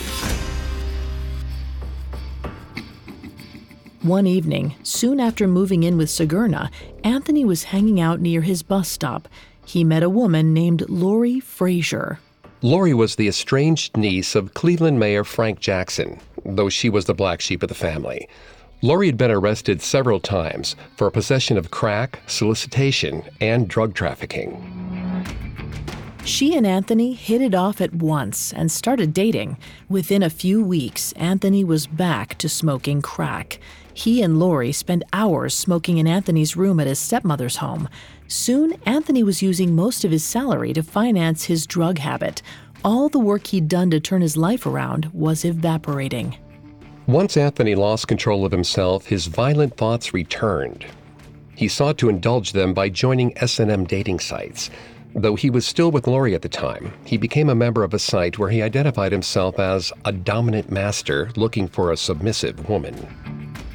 One 4.03 4.29
evening, 4.29 4.77
soon 4.85 5.19
after 5.19 5.49
moving 5.49 5.83
in 5.83 5.97
with 5.97 6.11
Sigurna, 6.11 6.71
Anthony 7.03 7.45
was 7.45 7.65
hanging 7.65 8.01
out 8.01 8.21
near 8.21 8.43
his 8.43 8.63
bus 8.63 8.89
stop. 8.89 9.29
He 9.67 9.83
met 9.83 10.05
a 10.05 10.09
woman 10.09 10.55
named 10.55 10.89
Lori 10.89 11.41
Frazier. 11.41 12.21
Lori 12.63 12.95
was 12.95 13.17
the 13.17 13.27
estranged 13.27 13.97
niece 13.97 14.37
of 14.37 14.55
Cleveland 14.55 15.01
Mayor 15.01 15.25
Frank 15.25 15.59
Jackson, 15.59 16.21
though 16.45 16.69
she 16.69 16.89
was 16.89 17.07
the 17.07 17.15
black 17.15 17.41
sheep 17.41 17.65
of 17.65 17.69
the 17.69 17.75
family. 17.75 18.29
Lori 18.85 19.07
had 19.07 19.17
been 19.17 19.31
arrested 19.31 19.81
several 19.81 20.19
times 20.19 20.75
for 20.97 21.09
possession 21.09 21.57
of 21.57 21.71
crack, 21.71 22.19
solicitation, 22.27 23.23
and 23.41 23.69
drug 23.69 23.95
trafficking. 23.95 24.59
She 26.25 26.57
and 26.57 26.67
Anthony 26.67 27.15
hit 27.15 27.41
it 27.41 27.55
off 27.55 27.81
at 27.81 27.95
once 27.95 28.53
and 28.53 28.73
started 28.73 29.15
dating. 29.15 29.57
Within 29.89 30.25
a 30.25 30.31
few 30.31 30.65
weeks, 30.65 31.13
Anthony 31.13 31.63
was 31.63 31.87
back 31.87 32.37
to 32.39 32.49
smoking 32.49 33.03
crack. 33.03 33.61
He 33.95 34.21
and 34.21 34.41
Lori 34.41 34.73
spent 34.73 35.05
hours 35.13 35.55
smoking 35.55 35.99
in 35.99 36.09
Anthony's 36.09 36.57
room 36.57 36.81
at 36.81 36.89
his 36.89 36.99
stepmother's 36.99 37.59
home. 37.59 37.89
Soon, 38.27 38.73
Anthony 38.85 39.23
was 39.23 39.43
using 39.43 39.77
most 39.77 40.05
of 40.05 40.11
his 40.11 40.25
salary 40.25 40.73
to 40.73 40.83
finance 40.83 41.45
his 41.45 41.69
drug 41.69 41.99
habit. 41.99 42.43
All 42.85 43.09
the 43.09 43.21
work 43.21 43.47
he'd 43.49 43.69
done 43.69 43.93
to 43.93 44.01
turn 44.01 44.23
his 44.23 44.37
life 44.37 44.67
around 44.67 45.07
was 45.13 45.45
evaporating. 45.45 46.37
Once 47.09 47.37
Anthony 47.37 47.75
lost 47.75 48.07
control 48.07 48.45
of 48.45 48.53
himself, 48.53 49.07
his 49.07 49.27
violent 49.27 49.77
thoughts 49.77 50.15
returned. 50.15 50.87
He 51.57 51.67
sought 51.67 51.99
to 51.99 52.09
indulge 52.09 52.53
them 52.53 52.73
by 52.73 52.91
joining 52.91 53.37
S&M 53.39 53.85
dating 53.87 54.21
sites. 54.21 54.71
Though 55.13 55.35
he 55.35 55.51
was 55.51 55.67
still 55.67 55.91
with 55.91 56.07
Lori 56.07 56.33
at 56.37 56.43
the 56.43 56.49
time, 56.49 56.93
he 57.05 57.17
became 57.17 57.51
a 57.51 57.57
member 57.57 57.83
of 57.83 57.93
a 57.93 57.99
site 57.99 58.39
where 58.39 58.51
he 58.51 58.63
identified 58.63 59.11
himself 59.11 59.59
as 59.59 59.93
a 60.05 60.13
dominant 60.13 60.71
master 60.71 61.31
looking 61.35 61.67
for 61.67 61.91
a 61.91 61.97
submissive 61.97 62.69
woman. 62.69 62.95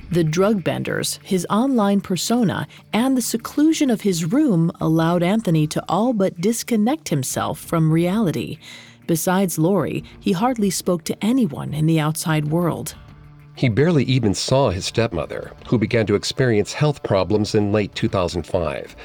The 0.09 0.23
drug 0.23 0.63
benders, 0.63 1.19
his 1.21 1.45
online 1.49 1.99
persona, 1.99 2.65
and 2.93 3.17
the 3.17 3.21
seclusion 3.21 3.91
of 3.91 4.01
his 4.01 4.23
room 4.23 4.71
allowed 4.79 5.21
Anthony 5.21 5.67
to 5.67 5.83
all 5.89 6.13
but 6.13 6.39
disconnect 6.39 7.09
himself 7.09 7.59
from 7.59 7.91
reality. 7.91 8.57
Besides 9.05 9.59
Lori, 9.59 10.05
he 10.17 10.31
hardly 10.31 10.69
spoke 10.69 11.03
to 11.03 11.23
anyone 11.23 11.73
in 11.73 11.87
the 11.87 11.99
outside 11.99 12.47
world. 12.47 12.95
He 13.57 13.69
barely 13.69 14.03
even 14.03 14.35
saw 14.35 14.69
his 14.69 14.85
stepmother, 14.85 15.51
who 15.67 15.79
began 15.79 16.05
to 16.05 16.13
experience 16.13 16.73
health 16.73 17.01
problems 17.01 17.55
in 17.55 17.71
late 17.71 17.95
2005. 17.95 18.95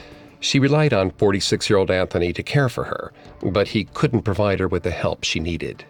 She 0.41 0.59
relied 0.59 0.93
on 0.93 1.11
46 1.13 1.71
year 1.71 1.79
old 1.79 1.91
Anthony 1.91 2.35
to 2.35 2.43
care 2.43 2.69
for 2.69 2.85
her, 2.85 3.15
but 3.43 3.69
he 3.69 3.85
couldn't 3.85 4.23
provide 4.23 4.61
her 4.61 4.69
with 4.69 4.83
the 4.83 4.91
help 4.91 5.25
she 5.25 5.41
needed. 5.41 5.87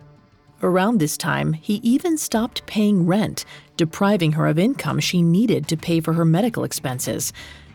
Around 0.63 1.01
this 1.01 1.17
time, 1.17 1.55
he 1.55 1.81
even 1.83 2.17
stopped 2.17 2.65
paying 2.67 3.05
rent, 3.05 3.45
depriving 3.77 4.33
her 4.33 4.47
of 4.47 4.61
income 4.61 5.01
she 5.01 5.23
needed 5.23 5.67
to 5.67 5.77
pay 5.77 5.99
for 5.99 6.13
her 6.13 6.25
medical 6.25 6.63
expenses. 6.63 7.33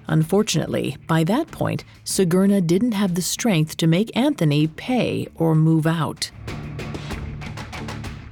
Unfortunately, 0.08 0.95
by 1.06 1.26
that 1.26 1.52
point, 1.52 1.84
Sigurna 2.06 2.62
didn't 2.62 2.93
have 2.93 3.15
the 3.15 3.21
strength 3.21 3.76
to 3.76 3.88
make 3.88 4.15
Anthony 4.15 4.67
pay 4.67 5.28
or 5.36 5.54
move 5.54 5.86
out. 5.86 6.32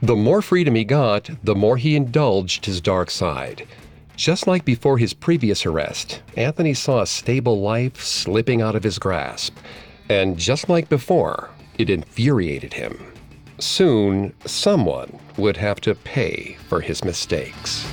The 0.05 0.15
more 0.15 0.43
freedom 0.43 0.75
he 0.75 0.83
got, 0.83 1.31
the 1.43 1.55
more 1.55 1.77
he 1.77 1.95
indulged 1.95 2.67
his 2.67 2.79
dark 2.79 3.09
side. 3.09 3.67
Just 4.15 4.45
like 4.45 4.63
before 4.63 4.99
his 4.99 5.15
previous 5.15 5.65
arrest, 5.65 6.21
Anthony 6.37 6.75
saw 6.75 7.01
a 7.01 7.07
stable 7.07 7.59
life 7.59 8.03
slipping 8.03 8.61
out 8.61 8.75
of 8.75 8.83
his 8.83 8.99
grasp. 8.99 9.57
And 10.07 10.37
just 10.37 10.69
like 10.69 10.89
before, 10.89 11.49
it 11.79 11.89
infuriated 11.89 12.71
him. 12.71 13.03
Soon, 13.57 14.31
someone 14.45 15.17
would 15.37 15.57
have 15.57 15.81
to 15.81 15.95
pay 15.95 16.55
for 16.69 16.81
his 16.81 17.03
mistakes. 17.03 17.83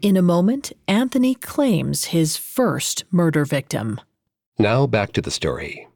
In 0.00 0.16
a 0.16 0.22
moment, 0.22 0.70
Anthony 0.86 1.34
claims 1.34 2.04
his 2.04 2.36
first 2.36 3.02
murder 3.10 3.44
victim. 3.44 4.00
Now 4.58 4.86
back 4.86 5.12
to 5.12 5.20
the 5.20 5.32
story. 5.32 5.88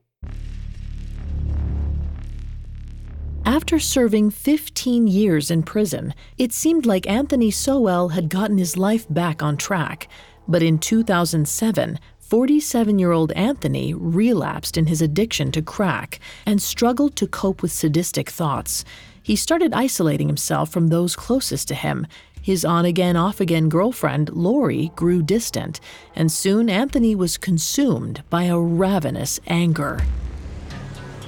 After 3.44 3.78
serving 3.78 4.30
15 4.30 5.06
years 5.06 5.50
in 5.50 5.62
prison, 5.62 6.12
it 6.36 6.52
seemed 6.52 6.84
like 6.84 7.08
Anthony 7.08 7.50
Sowell 7.50 8.10
had 8.10 8.28
gotten 8.28 8.58
his 8.58 8.76
life 8.76 9.06
back 9.08 9.42
on 9.42 9.56
track. 9.56 10.08
But 10.48 10.62
in 10.62 10.78
2007, 10.78 11.98
47 12.18 12.98
year 12.98 13.12
old 13.12 13.32
Anthony 13.32 13.94
relapsed 13.94 14.76
in 14.76 14.86
his 14.86 15.00
addiction 15.00 15.50
to 15.52 15.62
crack 15.62 16.20
and 16.44 16.60
struggled 16.60 17.16
to 17.16 17.26
cope 17.26 17.62
with 17.62 17.72
sadistic 17.72 18.28
thoughts. 18.28 18.84
He 19.22 19.36
started 19.36 19.72
isolating 19.72 20.26
himself 20.26 20.70
from 20.70 20.88
those 20.88 21.16
closest 21.16 21.68
to 21.68 21.74
him. 21.74 22.06
His 22.48 22.64
on 22.64 22.86
again, 22.86 23.14
off 23.14 23.42
again 23.42 23.68
girlfriend, 23.68 24.30
Lori, 24.30 24.90
grew 24.96 25.20
distant, 25.20 25.80
and 26.16 26.32
soon 26.32 26.70
Anthony 26.70 27.14
was 27.14 27.36
consumed 27.36 28.22
by 28.30 28.44
a 28.44 28.58
ravenous 28.58 29.38
anger. 29.48 30.00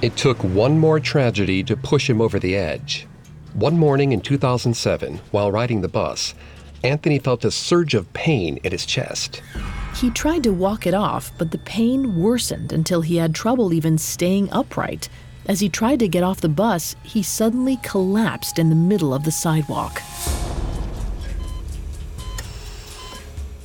It 0.01 0.17
took 0.17 0.43
one 0.43 0.79
more 0.79 0.99
tragedy 0.99 1.63
to 1.65 1.77
push 1.77 2.09
him 2.09 2.21
over 2.21 2.39
the 2.39 2.55
edge. 2.55 3.05
One 3.53 3.77
morning 3.77 4.13
in 4.13 4.21
2007, 4.21 5.19
while 5.29 5.51
riding 5.51 5.81
the 5.81 5.87
bus, 5.87 6.33
Anthony 6.83 7.19
felt 7.19 7.45
a 7.45 7.51
surge 7.51 7.93
of 7.93 8.11
pain 8.13 8.57
in 8.63 8.71
his 8.71 8.87
chest. 8.87 9.43
He 9.97 10.09
tried 10.09 10.41
to 10.41 10.51
walk 10.51 10.87
it 10.87 10.95
off, 10.95 11.31
but 11.37 11.51
the 11.51 11.59
pain 11.59 12.19
worsened 12.19 12.73
until 12.73 13.01
he 13.01 13.17
had 13.17 13.35
trouble 13.35 13.73
even 13.73 13.99
staying 13.99 14.51
upright. 14.51 15.07
As 15.45 15.59
he 15.59 15.69
tried 15.69 15.99
to 15.99 16.07
get 16.07 16.23
off 16.23 16.41
the 16.41 16.49
bus, 16.49 16.95
he 17.03 17.21
suddenly 17.21 17.77
collapsed 17.83 18.57
in 18.57 18.69
the 18.69 18.75
middle 18.75 19.13
of 19.13 19.23
the 19.23 19.31
sidewalk. 19.31 20.01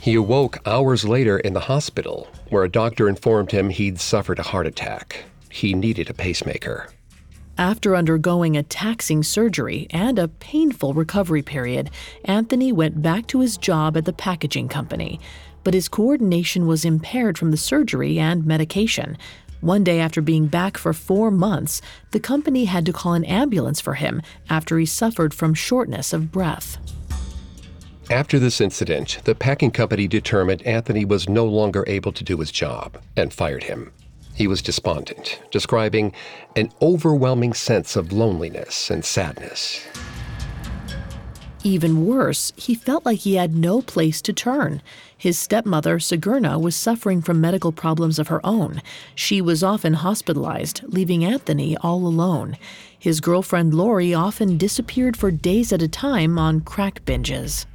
He 0.07 0.15
awoke 0.15 0.61
hours 0.65 1.05
later 1.05 1.37
in 1.37 1.53
the 1.53 1.59
hospital, 1.59 2.29
where 2.51 2.63
a 2.63 2.69
doctor 2.69 3.09
informed 3.09 3.51
him 3.51 3.71
he'd 3.71 3.99
suffered 3.99 4.39
a 4.39 4.45
heart 4.45 4.69
attack. 4.69 5.25
He 5.51 5.75
needed 5.75 6.09
a 6.09 6.15
pacemaker. 6.15 6.91
After 7.59 7.97
undergoing 7.97 8.57
a 8.57 8.63
taxing 8.63 9.25
surgery 9.25 9.89
and 9.91 10.17
a 10.17 10.29
painful 10.29 10.95
recovery 10.95 11.43
period, 11.43 11.91
Anthony 12.25 12.71
went 12.71 13.03
back 13.03 13.27
to 13.27 13.41
his 13.41 13.57
job 13.57 13.97
at 13.97 14.05
the 14.05 14.13
packaging 14.13 14.69
company. 14.69 15.19
But 15.65 15.75
his 15.75 15.89
coordination 15.89 16.69
was 16.69 16.85
impaired 16.85 17.37
from 17.37 17.51
the 17.51 17.57
surgery 17.57 18.17
and 18.17 18.47
medication. 18.47 19.19
One 19.61 19.83
day 19.83 19.99
after 19.99 20.23
being 20.23 20.47
back 20.47 20.79
for 20.79 20.93
four 20.93 21.33
months, 21.33 21.83
the 22.13 22.21
company 22.21 22.67
had 22.67 22.87
to 22.87 22.93
call 22.93 23.15
an 23.15 23.25
ambulance 23.25 23.81
for 23.81 23.95
him 23.95 24.23
after 24.49 24.79
he 24.79 24.87
suffered 24.87 25.35
from 25.35 25.53
shortness 25.53 26.13
of 26.13 26.31
breath. 26.31 26.79
After 28.11 28.39
this 28.39 28.61
incident, 28.61 29.19
the 29.25 29.35
packing 29.35 29.73
company 29.73 30.07
determined 30.07 30.63
Anthony 30.63 31.05
was 31.05 31.29
no 31.29 31.45
longer 31.45 31.83
able 31.89 32.13
to 32.13 32.23
do 32.23 32.37
his 32.37 32.53
job 32.53 32.99
and 33.17 33.33
fired 33.33 33.65
him. 33.65 33.91
He 34.33 34.47
was 34.47 34.63
despondent, 34.63 35.43
describing 35.51 36.13
an 36.55 36.71
overwhelming 36.81 37.53
sense 37.53 37.97
of 37.97 38.13
loneliness 38.13 38.91
and 38.91 39.05
sadness. 39.05 39.85
Even 41.65 42.07
worse, 42.07 42.53
he 42.55 42.77
felt 42.77 43.05
like 43.05 43.19
he 43.21 43.35
had 43.35 43.57
no 43.57 43.83
place 43.83 44.23
to 44.23 44.33
turn. 44.33 44.83
His 45.19 45.37
stepmother, 45.37 45.99
Sigurna, 45.99 46.61
was 46.61 46.77
suffering 46.77 47.23
from 47.23 47.41
medical 47.41 47.73
problems 47.73 48.21
of 48.21 48.29
her 48.29 48.45
own. 48.47 48.83
She 49.17 49.41
was 49.41 49.65
often 49.65 49.95
hospitalized, 49.95 50.83
leaving 50.85 51.25
Anthony 51.25 51.77
all 51.79 52.07
alone. 52.07 52.57
His 52.97 53.21
girlfriend, 53.21 53.75
Lori, 53.75 54.15
often 54.15 54.59
disappeared 54.59 55.17
for 55.17 55.33
days 55.33 55.73
at 55.73 55.83
a 55.83 55.89
time 55.89 56.39
on 56.39 56.61
crack 56.61 57.05
binges. 57.05 57.67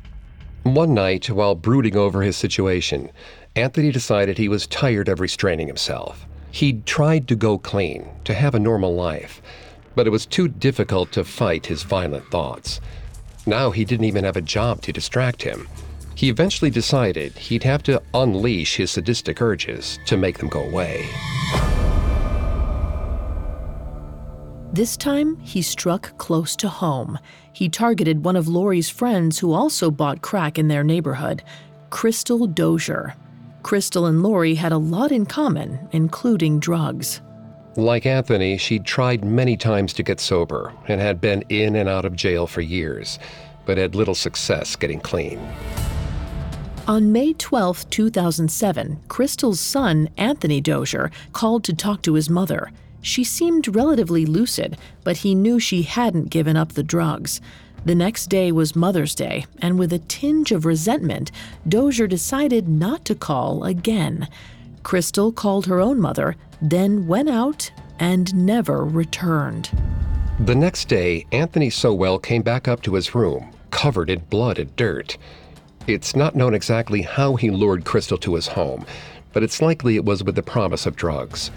One 0.64 0.94
night, 0.94 1.28
while 1.28 1.56
brooding 1.56 1.98
over 1.98 2.22
his 2.22 2.38
situation, 2.38 3.10
Anthony 3.56 3.92
decided 3.92 4.38
he 4.38 4.48
was 4.48 4.68
tired 4.68 5.10
of 5.10 5.20
restraining 5.20 5.66
himself. 5.66 6.28
He'd 6.52 6.86
tried 6.86 7.28
to 7.30 7.36
go 7.36 7.58
clean, 7.58 8.08
to 8.26 8.36
have 8.36 8.54
a 8.54 8.60
normal 8.60 8.94
life, 8.94 9.42
but 9.96 10.06
it 10.06 10.12
was 10.12 10.28
too 10.28 10.48
difficult 10.48 11.12
to 11.14 11.24
fight 11.24 11.66
his 11.66 11.82
violent 11.82 12.30
thoughts. 12.30 12.80
Now 13.48 13.72
he 13.72 13.86
didn't 13.86 14.06
even 14.06 14.24
have 14.24 14.38
a 14.38 14.42
job 14.42 14.84
to 14.84 14.94
distract 14.94 15.42
him. 15.42 15.68
He 16.14 16.30
eventually 16.30 16.70
decided 16.70 17.34
he'd 17.40 17.64
have 17.64 17.82
to 17.84 18.02
unleash 18.14 18.76
his 18.76 18.92
sadistic 18.92 19.42
urges 19.42 19.98
to 20.06 20.16
make 20.16 20.38
them 20.38 20.50
go 20.50 20.62
away. 20.62 21.08
This 24.74 24.96
time, 24.96 25.38
he 25.42 25.62
struck 25.62 26.18
close 26.18 26.56
to 26.56 26.70
home. 26.70 27.20
He 27.52 27.68
targeted 27.68 28.24
one 28.24 28.38
of 28.38 28.48
Lori's 28.48 28.90
friends 28.90 29.38
who 29.38 29.52
also 29.52 29.92
bought 29.92 30.22
crack 30.22 30.58
in 30.58 30.70
their 30.70 30.84
neighborhood, 30.84 31.44
Crystal 31.90 32.48
Dozier. 32.48 33.16
Crystal 33.64 34.06
and 34.06 34.24
Lori 34.24 34.56
had 34.56 34.72
a 34.72 34.78
lot 34.78 35.12
in 35.12 35.26
common, 35.26 35.90
including 35.92 36.62
drugs. 36.62 37.22
Like 37.76 38.06
Anthony, 38.06 38.58
she'd 38.58 38.86
tried 38.86 39.26
many 39.26 39.58
times 39.58 39.92
to 39.94 40.04
get 40.04 40.22
sober 40.22 40.72
and 40.88 41.02
had 41.02 41.20
been 41.20 41.44
in 41.50 41.76
and 41.76 41.90
out 41.90 42.06
of 42.06 42.16
jail 42.16 42.48
for 42.48 42.62
years, 42.62 43.20
but 43.66 43.78
had 43.78 43.94
little 43.94 44.16
success 44.16 44.78
getting 44.78 45.02
clean. 45.02 45.38
On 46.88 47.12
May 47.12 47.34
12, 47.34 47.90
2007, 47.90 49.02
Crystal's 49.10 49.60
son, 49.60 50.10
Anthony 50.16 50.62
Dozier, 50.62 51.12
called 51.34 51.66
to 51.66 51.74
talk 51.74 52.02
to 52.04 52.14
his 52.14 52.30
mother. 52.30 52.72
She 53.02 53.24
seemed 53.24 53.76
relatively 53.76 54.26
lucid, 54.26 54.78
but 55.04 55.18
he 55.18 55.36
knew 55.36 55.60
she 55.60 55.82
hadn't 55.82 56.30
given 56.30 56.56
up 56.56 56.74
the 56.74 56.84
drugs. 56.84 57.42
The 57.84 57.96
next 57.96 58.28
day 58.28 58.52
was 58.52 58.76
Mother's 58.76 59.16
Day, 59.16 59.46
and 59.60 59.80
with 59.80 59.92
a 59.92 60.00
tinge 60.00 60.52
of 60.52 60.66
resentment, 60.66 61.32
Dozier 61.68 62.06
decided 62.06 62.68
not 62.68 63.06
to 63.06 63.16
call 63.16 63.64
again. 63.64 64.28
Crystal 64.84 65.32
called 65.32 65.66
her 65.66 65.80
own 65.80 66.00
mother, 66.00 66.36
then 66.62 67.08
went 67.08 67.30
out 67.30 67.72
and 68.00 68.34
never 68.36 68.86
returned. 68.86 69.72
The 70.40 70.56
next 70.56 70.88
day, 70.88 71.26
Anthony 71.32 71.70
Sowell 71.70 72.20
came 72.20 72.44
back 72.44 72.68
up 72.68 72.82
to 72.84 72.94
his 72.94 73.16
room, 73.16 73.52
covered 73.72 74.12
in 74.12 74.20
blood 74.30 74.60
and 74.60 74.76
dirt. 74.76 75.18
It's 75.88 76.16
not 76.16 76.36
known 76.36 76.54
exactly 76.54 77.02
how 77.02 77.36
he 77.36 77.50
lured 77.50 77.86
Crystal 77.86 78.18
to 78.20 78.36
his 78.36 78.48
home, 78.48 78.86
but 79.34 79.42
it's 79.42 79.62
likely 79.62 79.96
it 79.96 80.06
was 80.06 80.24
with 80.24 80.36
the 80.36 80.44
promise 80.44 80.86
of 80.86 80.96
drugs. 80.96 81.50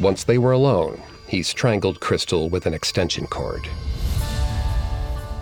Once 0.00 0.24
they 0.24 0.38
were 0.38 0.52
alone, 0.52 1.02
he 1.26 1.42
strangled 1.42 2.00
Crystal 2.00 2.48
with 2.48 2.66
an 2.66 2.74
extension 2.74 3.26
cord. 3.26 3.68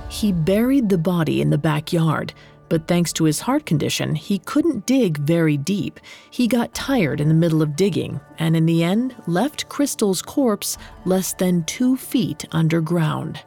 He 0.08 0.32
buried 0.32 0.88
the 0.88 0.98
body 0.98 1.42
in 1.42 1.50
the 1.50 1.58
backyard, 1.58 2.32
but 2.68 2.88
thanks 2.88 3.12
to 3.14 3.24
his 3.24 3.40
heart 3.40 3.66
condition, 3.66 4.14
he 4.14 4.38
couldn't 4.40 4.86
dig 4.86 5.18
very 5.18 5.56
deep. 5.56 6.00
He 6.30 6.48
got 6.48 6.74
tired 6.74 7.20
in 7.20 7.28
the 7.28 7.34
middle 7.34 7.62
of 7.62 7.76
digging, 7.76 8.20
and 8.38 8.56
in 8.56 8.66
the 8.66 8.82
end, 8.82 9.14
left 9.26 9.68
Crystal's 9.68 10.22
corpse 10.22 10.78
less 11.04 11.32
than 11.34 11.64
two 11.64 11.96
feet 11.96 12.44
underground. 12.52 13.40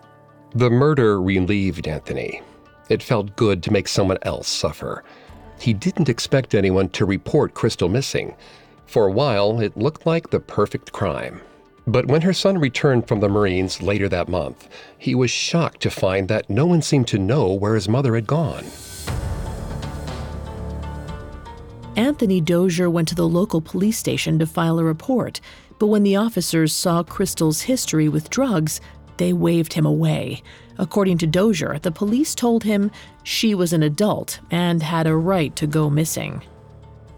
The 0.54 0.70
murder 0.70 1.22
relieved 1.22 1.88
Anthony. 1.88 2.42
It 2.88 3.04
felt 3.04 3.36
good 3.36 3.62
to 3.64 3.72
make 3.72 3.88
someone 3.88 4.18
else 4.22 4.48
suffer. 4.48 5.04
He 5.60 5.74
didn't 5.74 6.10
expect 6.10 6.56
anyone 6.56 6.90
to 6.90 7.06
report 7.06 7.54
Crystal 7.54 7.90
missing. 7.90 8.36
For 8.90 9.06
a 9.06 9.12
while, 9.12 9.60
it 9.60 9.78
looked 9.78 10.08
like 10.08 10.32
the 10.32 10.40
perfect 10.40 10.92
crime. 10.92 11.42
But 11.86 12.08
when 12.08 12.22
her 12.24 12.34
son 12.34 12.58
returned 12.58 13.08
from 13.08 13.20
the 13.20 13.30
Marines 13.30 13.84
later 13.84 14.10
that 14.10 14.28
month, 14.28 14.68
he 14.98 15.14
was 15.14 15.30
shocked 15.30 15.82
to 15.82 15.92
find 15.92 16.28
that 16.28 16.50
no 16.50 16.66
one 16.66 16.82
seemed 16.82 17.08
to 17.10 17.20
know 17.20 17.54
where 17.54 17.76
his 17.76 17.88
mother 17.88 18.16
had 18.16 18.26
gone. 18.26 18.66
Anthony 21.96 22.42
Dozier 22.42 22.90
went 22.90 23.08
to 23.10 23.16
the 23.16 23.30
local 23.30 23.62
police 23.62 24.00
station 24.00 24.40
to 24.40 24.48
file 24.48 24.80
a 24.80 24.84
report, 24.84 25.40
but 25.78 25.86
when 25.86 26.02
the 26.02 26.16
officers 26.16 26.74
saw 26.74 27.04
Crystal's 27.04 27.62
history 27.62 28.10
with 28.10 28.32
drugs, 28.32 28.82
they 29.18 29.34
waved 29.34 29.74
him 29.74 29.86
away. 29.86 30.42
According 30.80 31.20
to 31.20 31.28
Dozier, 31.28 31.78
the 31.78 31.92
police 31.92 32.34
told 32.34 32.64
him 32.64 32.90
she 33.22 33.54
was 33.54 33.72
an 33.72 33.84
adult 33.84 34.40
and 34.50 34.82
had 34.82 35.06
a 35.06 35.16
right 35.16 35.56
to 35.58 35.68
go 35.68 35.92
missing. 35.92 36.42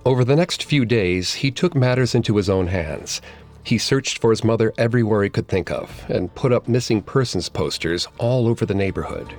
Over 0.04 0.26
the 0.26 0.36
next 0.36 0.64
few 0.64 0.84
days, 0.84 1.36
he 1.36 1.52
took 1.52 1.76
matters 1.76 2.16
into 2.16 2.38
his 2.38 2.50
own 2.50 2.68
hands. 2.68 3.22
He 3.64 3.78
searched 3.78 4.18
for 4.18 4.32
his 4.32 4.44
mother 4.44 4.74
everywhere 4.76 5.22
he 5.22 5.30
could 5.30 5.48
think 5.48 5.70
of 5.70 6.04
and 6.10 6.34
put 6.34 6.52
up 6.52 6.68
missing 6.68 7.04
persons 7.04 7.50
posters 7.50 8.08
all 8.18 8.48
over 8.48 8.66
the 8.66 8.74
neighborhood. 8.74 9.32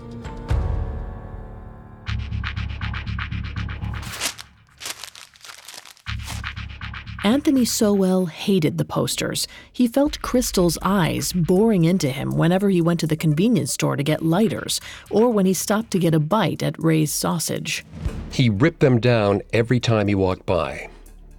Anthony 7.25 7.65
Sowell 7.65 8.27
hated 8.27 8.79
the 8.79 8.85
posters. 8.85 9.47
He 9.73 9.87
felt 9.87 10.21
Crystal's 10.23 10.77
eyes 10.83 11.33
boring 11.33 11.85
into 11.85 12.11
him 12.11 12.37
whenever 12.37 12.69
he 12.69 12.81
went 12.81 12.99
to 12.99 13.07
the 13.07 13.17
convenience 13.17 13.73
store 13.73 13.95
to 13.95 14.03
get 14.03 14.25
lighters 14.25 14.81
or 15.09 15.31
when 15.31 15.47
he 15.47 15.55
stopped 15.55 15.93
to 15.93 16.01
get 16.01 16.15
a 16.15 16.19
bite 16.19 16.65
at 16.65 16.83
Ray's 16.83 17.13
sausage. 17.13 17.85
He 18.33 18.49
ripped 18.49 18.81
them 18.81 18.99
down 18.99 19.43
every 19.53 19.79
time 19.79 20.09
he 20.09 20.17
walked 20.17 20.47
by. 20.47 20.89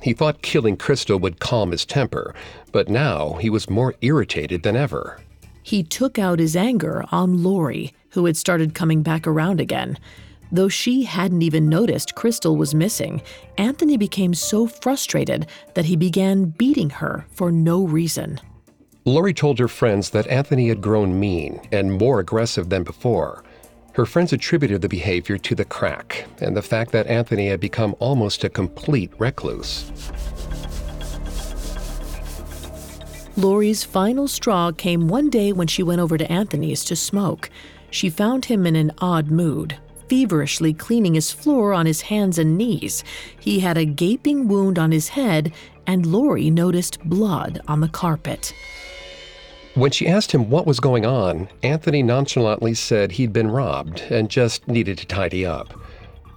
He 0.02 0.14
thought 0.14 0.42
killing 0.42 0.78
Crystal 0.78 1.20
would 1.20 1.42
calm 1.42 1.72
his 1.72 1.86
temper, 1.86 2.34
but 2.72 2.88
now 2.88 3.34
he 3.34 3.50
was 3.50 3.70
more 3.70 3.94
irritated 4.00 4.64
than 4.64 4.78
ever. 4.78 5.20
He 5.64 5.84
took 5.84 6.18
out 6.18 6.40
his 6.40 6.56
anger 6.56 7.04
on 7.12 7.44
Lori, 7.44 7.94
who 8.12 8.26
had 8.26 8.38
started 8.38 8.74
coming 8.74 9.02
back 9.02 9.28
around 9.28 9.60
again. 9.60 9.98
Though 10.54 10.70
she 10.70 11.04
hadn't 11.04 11.42
even 11.42 11.68
noticed 11.68 12.14
Crystal 12.14 12.56
was 12.56 12.76
missing, 12.76 13.24
Anthony 13.58 13.98
became 13.98 14.36
so 14.36 14.68
frustrated 14.68 15.48
that 15.74 15.86
he 15.86 15.96
began 15.96 16.46
beating 16.46 16.92
her 16.92 17.26
for 17.32 17.52
no 17.52 17.84
reason. 17.84 18.40
Lori 19.04 19.34
told 19.34 19.58
her 19.58 19.68
friends 19.68 20.12
that 20.12 20.28
Anthony 20.28 20.70
had 20.70 20.80
grown 20.80 21.20
mean 21.20 21.60
and 21.72 21.92
more 21.92 22.20
aggressive 22.20 22.70
than 22.70 22.84
before. 22.84 23.44
Her 23.94 24.06
friends 24.06 24.32
attributed 24.32 24.84
the 24.84 24.90
behavior 24.90 25.40
to 25.40 25.56
the 25.56 25.66
crack 25.66 26.26
and 26.40 26.56
the 26.56 26.62
fact 26.62 26.92
that 26.92 27.08
Anthony 27.08 27.48
had 27.48 27.60
become 27.60 27.96
almost 27.98 28.44
a 28.44 28.50
complete 28.50 29.12
recluse. 29.18 29.92
Lori's 33.36 33.84
final 33.84 34.28
straw 34.28 34.72
came 34.72 35.08
one 35.08 35.32
day 35.32 35.52
when 35.52 35.66
she 35.66 35.82
went 35.82 36.00
over 36.00 36.16
to 36.16 36.32
Anthony's 36.32 36.86
to 36.86 36.96
smoke. 36.96 37.50
She 37.90 38.12
found 38.12 38.46
him 38.46 38.68
in 38.68 38.76
an 38.76 38.92
odd 39.00 39.32
mood, 39.32 39.78
feverishly 40.14 40.76
cleaning 40.76 41.16
his 41.16 41.32
floor 41.32 41.74
on 41.74 41.88
his 41.88 42.02
hands 42.02 42.38
and 42.38 42.56
knees. 42.56 43.04
He 43.40 43.62
had 43.62 43.80
a 43.80 43.84
gaping 43.84 44.48
wound 44.48 44.78
on 44.78 44.92
his 44.92 45.08
head, 45.08 45.52
and 45.88 46.06
Lori 46.06 46.52
noticed 46.52 47.04
blood 47.04 47.60
on 47.68 47.82
the 47.82 47.88
carpet. 47.88 48.54
When 49.74 49.90
she 49.90 50.08
asked 50.08 50.32
him 50.32 50.52
what 50.52 50.68
was 50.68 50.80
going 50.80 51.04
on, 51.04 51.50
Anthony 51.64 52.04
nonchalantly 52.04 52.76
said 52.76 53.14
he'd 53.14 53.34
been 53.34 53.50
robbed 53.50 54.02
and 54.12 54.30
just 54.30 54.68
needed 54.68 55.00
to 55.00 55.08
tidy 55.08 55.48
up. 55.48 55.74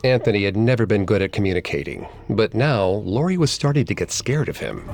Anthony 0.02 0.44
had 0.44 0.56
never 0.56 0.86
been 0.86 1.04
good 1.04 1.20
at 1.20 1.32
communicating, 1.32 2.08
but 2.30 2.54
now 2.54 2.86
Lori 2.86 3.36
was 3.36 3.50
starting 3.50 3.84
to 3.84 3.94
get 3.94 4.10
scared 4.10 4.48
of 4.48 4.56
him. 4.56 4.88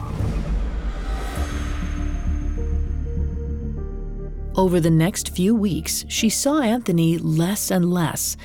Over 4.56 4.80
the 4.80 4.90
next 4.90 5.28
few 5.36 5.54
weeks, 5.54 6.04
she 6.08 6.28
saw 6.28 6.60
Anthony 6.60 7.16
less 7.16 7.70
and 7.70 7.88
less. 7.88 8.36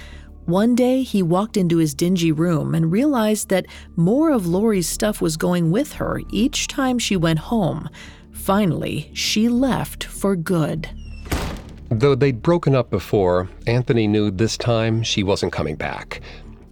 One 0.47 0.75
day, 0.75 1.03
he 1.03 1.21
walked 1.21 1.57
into 1.57 1.75
his 1.75 1.93
dingy 1.93 2.31
room 2.31 2.73
and 2.73 2.89
realized 2.89 3.49
that 3.49 3.65
more 3.97 4.31
of 4.31 4.47
Lori's 4.47 4.87
stuff 4.87 5.21
was 5.21 5.35
going 5.35 5.71
with 5.71 5.91
her 5.93 6.21
each 6.31 6.69
time 6.69 6.99
she 6.99 7.17
went 7.17 7.39
home. 7.39 7.89
Finally, 8.31 9.11
she 9.13 9.49
left 9.49 10.05
for 10.05 10.37
good. 10.37 10.89
Though 11.89 12.15
they'd 12.15 12.41
broken 12.41 12.75
up 12.75 12.89
before, 12.89 13.49
Anthony 13.67 14.07
knew 14.07 14.31
this 14.31 14.55
time 14.57 15.03
she 15.03 15.21
wasn't 15.21 15.51
coming 15.51 15.75
back. 15.75 16.21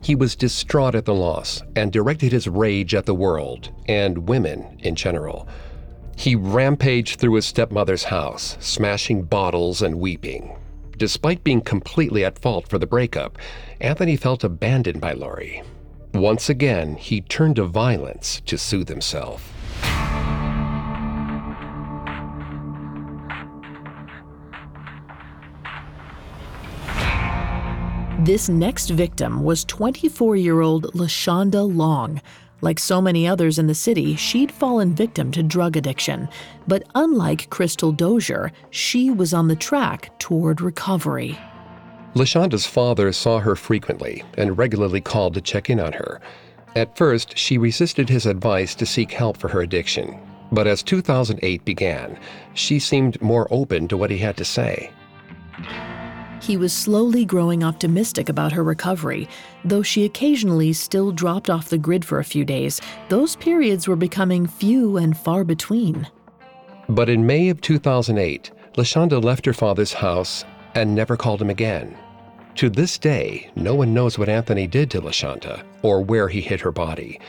He 0.02 0.16
was 0.16 0.38
distraught 0.38 0.96
at 0.96 1.04
the 1.04 1.14
loss 1.14 1.62
and 1.76 1.92
directed 1.92 2.32
his 2.32 2.48
rage 2.48 2.96
at 2.96 3.06
the 3.06 3.14
world 3.14 3.72
and 3.90 4.30
women 4.30 4.80
in 4.84 4.96
general. 4.96 5.50
He 6.16 6.38
rampaged 6.38 7.20
through 7.20 7.34
his 7.34 7.46
stepmother's 7.46 8.06
house, 8.06 8.56
smashing 8.62 9.24
bottles 9.24 9.82
and 9.82 10.00
weeping. 10.00 10.56
Despite 10.98 11.44
being 11.44 11.62
completely 11.62 12.24
at 12.24 12.40
fault 12.40 12.68
for 12.70 12.78
the 12.78 12.88
breakup, 12.88 13.38
Anthony 13.82 14.16
felt 14.16 14.44
abandoned 14.44 15.02
by 15.02 15.12
Lori. 15.12 15.62
Once 16.14 16.50
again, 16.50 16.96
he 16.96 17.20
turned 17.20 17.58
to 17.58 17.66
violence 17.66 18.42
to 18.46 18.58
soothe 18.58 18.88
himself. 18.88 19.52
This 28.26 28.50
next 28.50 28.90
victim 28.90 29.44
was 29.44 29.66
24 29.66 30.38
year 30.38 30.62
old 30.62 30.86
LaShonda 30.94 31.64
Long. 31.76 32.22
Like 32.66 32.80
so 32.80 33.00
many 33.00 33.28
others 33.28 33.60
in 33.60 33.68
the 33.68 33.76
city, 33.76 34.16
she'd 34.16 34.52
fallen 34.52 34.96
victim 34.96 35.32
to 35.34 35.44
drug 35.44 35.78
addiction. 35.78 36.28
But 36.68 36.82
unlike 36.96 37.52
Crystal 37.52 37.92
Dozier, 37.92 38.52
she 38.72 39.12
was 39.12 39.36
on 39.36 39.50
the 39.50 39.56
track 39.56 40.10
toward 40.18 40.62
recovery. 40.62 41.38
LaShonda's 42.16 42.66
father 42.66 43.12
saw 43.12 43.38
her 43.38 43.56
frequently 43.56 44.24
and 44.36 44.58
regularly 44.58 45.00
called 45.00 45.36
to 45.36 45.42
check 45.42 45.70
in 45.70 45.80
on 45.80 45.94
her. 45.94 46.20
At 46.76 46.98
first, 46.98 47.38
she 47.38 47.60
resisted 47.60 48.10
his 48.10 48.26
advice 48.26 48.74
to 48.76 48.86
seek 48.88 49.12
help 49.12 49.38
for 49.38 49.48
her 49.50 49.62
addiction. 49.62 50.20
But 50.52 50.66
as 50.66 50.82
2008 50.82 51.64
began, 51.66 52.18
she 52.56 52.80
seemed 52.80 53.22
more 53.22 53.48
open 53.52 53.88
to 53.90 53.98
what 53.98 54.10
he 54.10 54.18
had 54.18 54.38
to 54.38 54.46
say. 54.46 54.90
He 56.42 56.58
was 56.58 56.74
slowly 56.74 57.26
growing 57.26 57.64
optimistic 57.64 58.30
about 58.30 58.52
her 58.52 58.64
recovery. 58.64 59.28
Though 59.64 59.82
she 59.82 60.06
occasionally 60.06 60.74
still 60.74 61.12
dropped 61.12 61.50
off 61.50 61.70
the 61.70 61.78
grid 61.78 62.06
for 62.06 62.20
a 62.20 62.24
few 62.24 62.46
days, 62.46 62.82
those 63.10 63.36
periods 63.36 63.88
were 63.88 63.96
becoming 63.96 64.46
few 64.46 64.98
and 64.98 65.18
far 65.18 65.44
between. 65.44 66.08
But 66.88 67.10
in 67.10 67.26
May 67.26 67.50
of 67.50 67.62
2008, 67.62 68.52
LaShonda 68.78 69.24
left 69.24 69.46
her 69.46 69.54
father's 69.54 69.94
house 69.94 70.46
and 70.76 70.94
never 70.94 71.18
called 71.18 71.42
him 71.42 71.50
again. 71.50 71.98
To 72.56 72.70
this 72.70 72.98
day, 72.98 73.50
no 73.56 73.76
one 73.76 73.94
knows 73.94 74.18
what 74.18 74.30
Anthony 74.30 74.68
did 74.68 74.92
to 74.92 75.02
LaShonda 75.02 75.64
or 75.82 76.02
where 76.02 76.28
he 76.28 76.42
hid 76.42 76.62
her 76.62 76.72
body. 76.72 77.20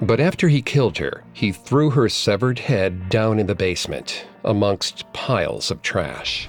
But 0.00 0.20
after 0.20 0.48
he 0.48 0.62
killed 0.62 0.98
her, 0.98 1.24
he 1.32 1.50
threw 1.50 1.90
her 1.90 2.08
severed 2.08 2.58
head 2.60 3.08
down 3.08 3.38
in 3.38 3.46
the 3.46 3.54
basement 3.54 4.26
amongst 4.44 5.12
piles 5.12 5.70
of 5.72 5.82
trash. 5.82 6.48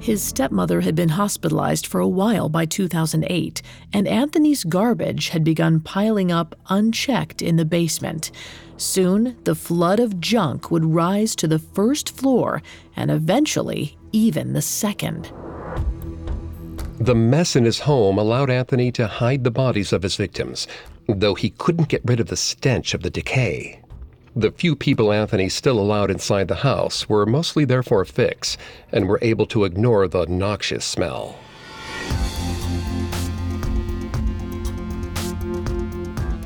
His 0.00 0.22
stepmother 0.22 0.80
had 0.80 0.94
been 0.94 1.10
hospitalized 1.10 1.86
for 1.86 2.00
a 2.00 2.08
while 2.08 2.48
by 2.48 2.64
2008, 2.64 3.60
and 3.92 4.08
Anthony's 4.08 4.64
garbage 4.64 5.28
had 5.28 5.44
begun 5.44 5.78
piling 5.80 6.32
up 6.32 6.58
unchecked 6.70 7.42
in 7.42 7.56
the 7.56 7.66
basement. 7.66 8.30
Soon, 8.78 9.36
the 9.44 9.54
flood 9.54 10.00
of 10.00 10.18
junk 10.18 10.70
would 10.70 10.86
rise 10.86 11.36
to 11.36 11.46
the 11.46 11.58
first 11.58 12.16
floor 12.16 12.62
and 12.96 13.10
eventually 13.10 13.98
even 14.10 14.54
the 14.54 14.62
second. 14.62 15.30
The 16.98 17.14
mess 17.14 17.54
in 17.54 17.64
his 17.64 17.80
home 17.80 18.16
allowed 18.18 18.48
Anthony 18.48 18.90
to 18.92 19.06
hide 19.06 19.44
the 19.44 19.50
bodies 19.50 19.92
of 19.92 20.02
his 20.02 20.16
victims, 20.16 20.66
though 21.08 21.34
he 21.34 21.50
couldn't 21.50 21.88
get 21.90 22.02
rid 22.06 22.20
of 22.20 22.28
the 22.28 22.36
stench 22.36 22.94
of 22.94 23.02
the 23.02 23.10
decay. 23.10 23.79
The 24.36 24.52
few 24.52 24.76
people 24.76 25.12
Anthony 25.12 25.48
still 25.48 25.80
allowed 25.80 26.08
inside 26.08 26.46
the 26.46 26.56
house 26.56 27.08
were 27.08 27.26
mostly 27.26 27.64
there 27.64 27.82
for 27.82 28.00
a 28.00 28.06
fix 28.06 28.56
and 28.92 29.08
were 29.08 29.18
able 29.22 29.44
to 29.46 29.64
ignore 29.64 30.06
the 30.06 30.24
noxious 30.26 30.84
smell. 30.84 31.36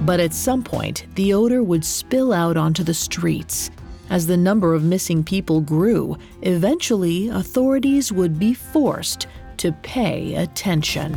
But 0.00 0.20
at 0.20 0.32
some 0.32 0.62
point, 0.62 1.06
the 1.14 1.34
odor 1.34 1.62
would 1.62 1.84
spill 1.84 2.32
out 2.32 2.56
onto 2.56 2.82
the 2.82 2.94
streets. 2.94 3.70
As 4.08 4.26
the 4.26 4.36
number 4.36 4.72
of 4.72 4.82
missing 4.82 5.22
people 5.22 5.60
grew, 5.60 6.16
eventually 6.42 7.28
authorities 7.28 8.12
would 8.12 8.38
be 8.38 8.54
forced 8.54 9.26
to 9.58 9.72
pay 9.82 10.34
attention. 10.36 11.14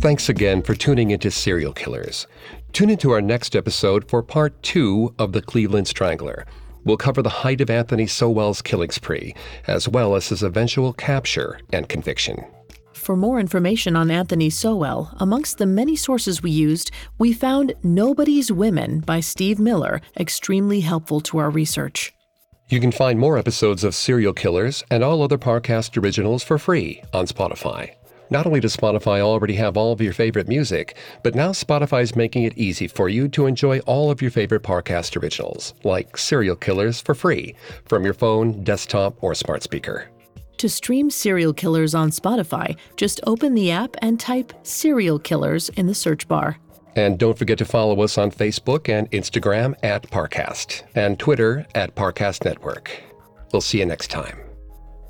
Thanks 0.00 0.28
again 0.28 0.62
for 0.62 0.76
tuning 0.76 1.10
into 1.10 1.28
Serial 1.28 1.72
Killers. 1.72 2.28
Tune 2.72 2.88
into 2.88 3.10
our 3.10 3.20
next 3.20 3.56
episode 3.56 4.08
for 4.08 4.22
part 4.22 4.62
two 4.62 5.12
of 5.18 5.32
The 5.32 5.42
Cleveland 5.42 5.88
Strangler. 5.88 6.46
We'll 6.84 6.96
cover 6.96 7.20
the 7.20 7.28
height 7.28 7.60
of 7.60 7.68
Anthony 7.68 8.06
Sowell's 8.06 8.62
killing 8.62 8.90
spree, 8.90 9.34
as 9.66 9.88
well 9.88 10.14
as 10.14 10.28
his 10.28 10.44
eventual 10.44 10.92
capture 10.92 11.58
and 11.72 11.88
conviction. 11.88 12.44
for 12.92 13.16
more 13.16 13.40
information 13.40 13.96
on 13.96 14.10
Anthony 14.10 14.50
Sowell, 14.50 15.10
amongst 15.18 15.58
the 15.58 15.66
many 15.66 15.96
sources 15.96 16.42
we 16.42 16.50
used, 16.50 16.90
we 17.18 17.32
found 17.32 17.74
Nobody's 17.82 18.52
Women 18.52 19.00
by 19.00 19.18
Steve 19.20 19.58
Miller 19.58 20.00
extremely 20.16 20.80
helpful 20.80 21.20
to 21.22 21.38
our 21.38 21.50
research. 21.50 22.12
You 22.68 22.80
can 22.80 22.92
find 22.92 23.18
more 23.18 23.38
episodes 23.38 23.82
of 23.82 23.94
Serial 23.94 24.34
Killers 24.34 24.84
and 24.90 25.02
all 25.02 25.22
other 25.22 25.38
Parcast 25.38 26.00
originals 26.00 26.44
for 26.44 26.58
free 26.58 27.02
on 27.12 27.26
Spotify. 27.26 27.94
Not 28.30 28.46
only 28.46 28.60
does 28.60 28.76
Spotify 28.76 29.20
already 29.20 29.54
have 29.54 29.76
all 29.76 29.92
of 29.92 30.00
your 30.00 30.12
favorite 30.12 30.48
music, 30.48 30.96
but 31.22 31.34
now 31.34 31.50
Spotify 31.50 32.02
is 32.02 32.14
making 32.14 32.42
it 32.42 32.56
easy 32.58 32.86
for 32.86 33.08
you 33.08 33.28
to 33.28 33.46
enjoy 33.46 33.78
all 33.80 34.10
of 34.10 34.20
your 34.20 34.30
favorite 34.30 34.62
Parcast 34.62 35.20
originals, 35.20 35.74
like 35.84 36.16
Serial 36.16 36.56
Killers, 36.56 37.00
for 37.00 37.14
free 37.14 37.54
from 37.86 38.04
your 38.04 38.14
phone, 38.14 38.62
desktop, 38.64 39.16
or 39.22 39.34
smart 39.34 39.62
speaker. 39.62 40.10
To 40.58 40.68
stream 40.68 41.08
Serial 41.08 41.54
Killers 41.54 41.94
on 41.94 42.10
Spotify, 42.10 42.76
just 42.96 43.20
open 43.26 43.54
the 43.54 43.70
app 43.70 43.96
and 44.02 44.18
type 44.18 44.52
Serial 44.66 45.18
Killers 45.18 45.68
in 45.70 45.86
the 45.86 45.94
search 45.94 46.26
bar. 46.28 46.58
And 46.96 47.16
don't 47.16 47.38
forget 47.38 47.58
to 47.58 47.64
follow 47.64 48.02
us 48.02 48.18
on 48.18 48.32
Facebook 48.32 48.88
and 48.88 49.08
Instagram 49.12 49.74
at 49.84 50.02
Parcast 50.10 50.82
and 50.96 51.18
Twitter 51.18 51.64
at 51.76 51.94
Parcast 51.94 52.44
Network. 52.44 52.90
We'll 53.52 53.62
see 53.62 53.78
you 53.78 53.86
next 53.86 54.08
time. 54.10 54.36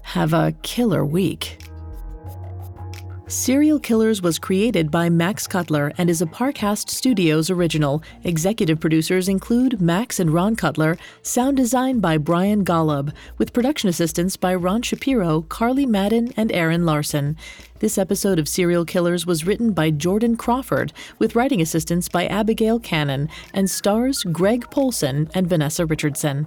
Have 0.02 0.34
a 0.34 0.52
killer 0.62 1.04
week. 1.04 1.58
Serial 3.28 3.78
Killers 3.78 4.22
was 4.22 4.38
created 4.38 4.90
by 4.90 5.10
Max 5.10 5.46
Cutler 5.46 5.92
and 5.98 6.08
is 6.08 6.22
a 6.22 6.26
Parcast 6.26 6.88
Studios 6.88 7.50
original. 7.50 8.02
Executive 8.24 8.80
producers 8.80 9.28
include 9.28 9.82
Max 9.82 10.18
and 10.18 10.30
Ron 10.30 10.56
Cutler, 10.56 10.96
sound 11.20 11.58
design 11.58 12.00
by 12.00 12.16
Brian 12.16 12.64
Golub, 12.64 13.12
with 13.36 13.52
production 13.52 13.90
assistance 13.90 14.38
by 14.38 14.54
Ron 14.54 14.80
Shapiro, 14.80 15.42
Carly 15.42 15.84
Madden, 15.84 16.32
and 16.38 16.50
Aaron 16.52 16.86
Larson. 16.86 17.36
This 17.80 17.98
episode 17.98 18.38
of 18.38 18.48
Serial 18.48 18.86
Killers 18.86 19.26
was 19.26 19.44
written 19.44 19.72
by 19.72 19.90
Jordan 19.90 20.34
Crawford, 20.38 20.94
with 21.18 21.36
writing 21.36 21.60
assistance 21.60 22.08
by 22.08 22.26
Abigail 22.28 22.80
Cannon, 22.80 23.28
and 23.52 23.68
stars 23.68 24.22
Greg 24.22 24.70
Polcyn 24.70 25.30
and 25.34 25.46
Vanessa 25.46 25.84
Richardson. 25.84 26.46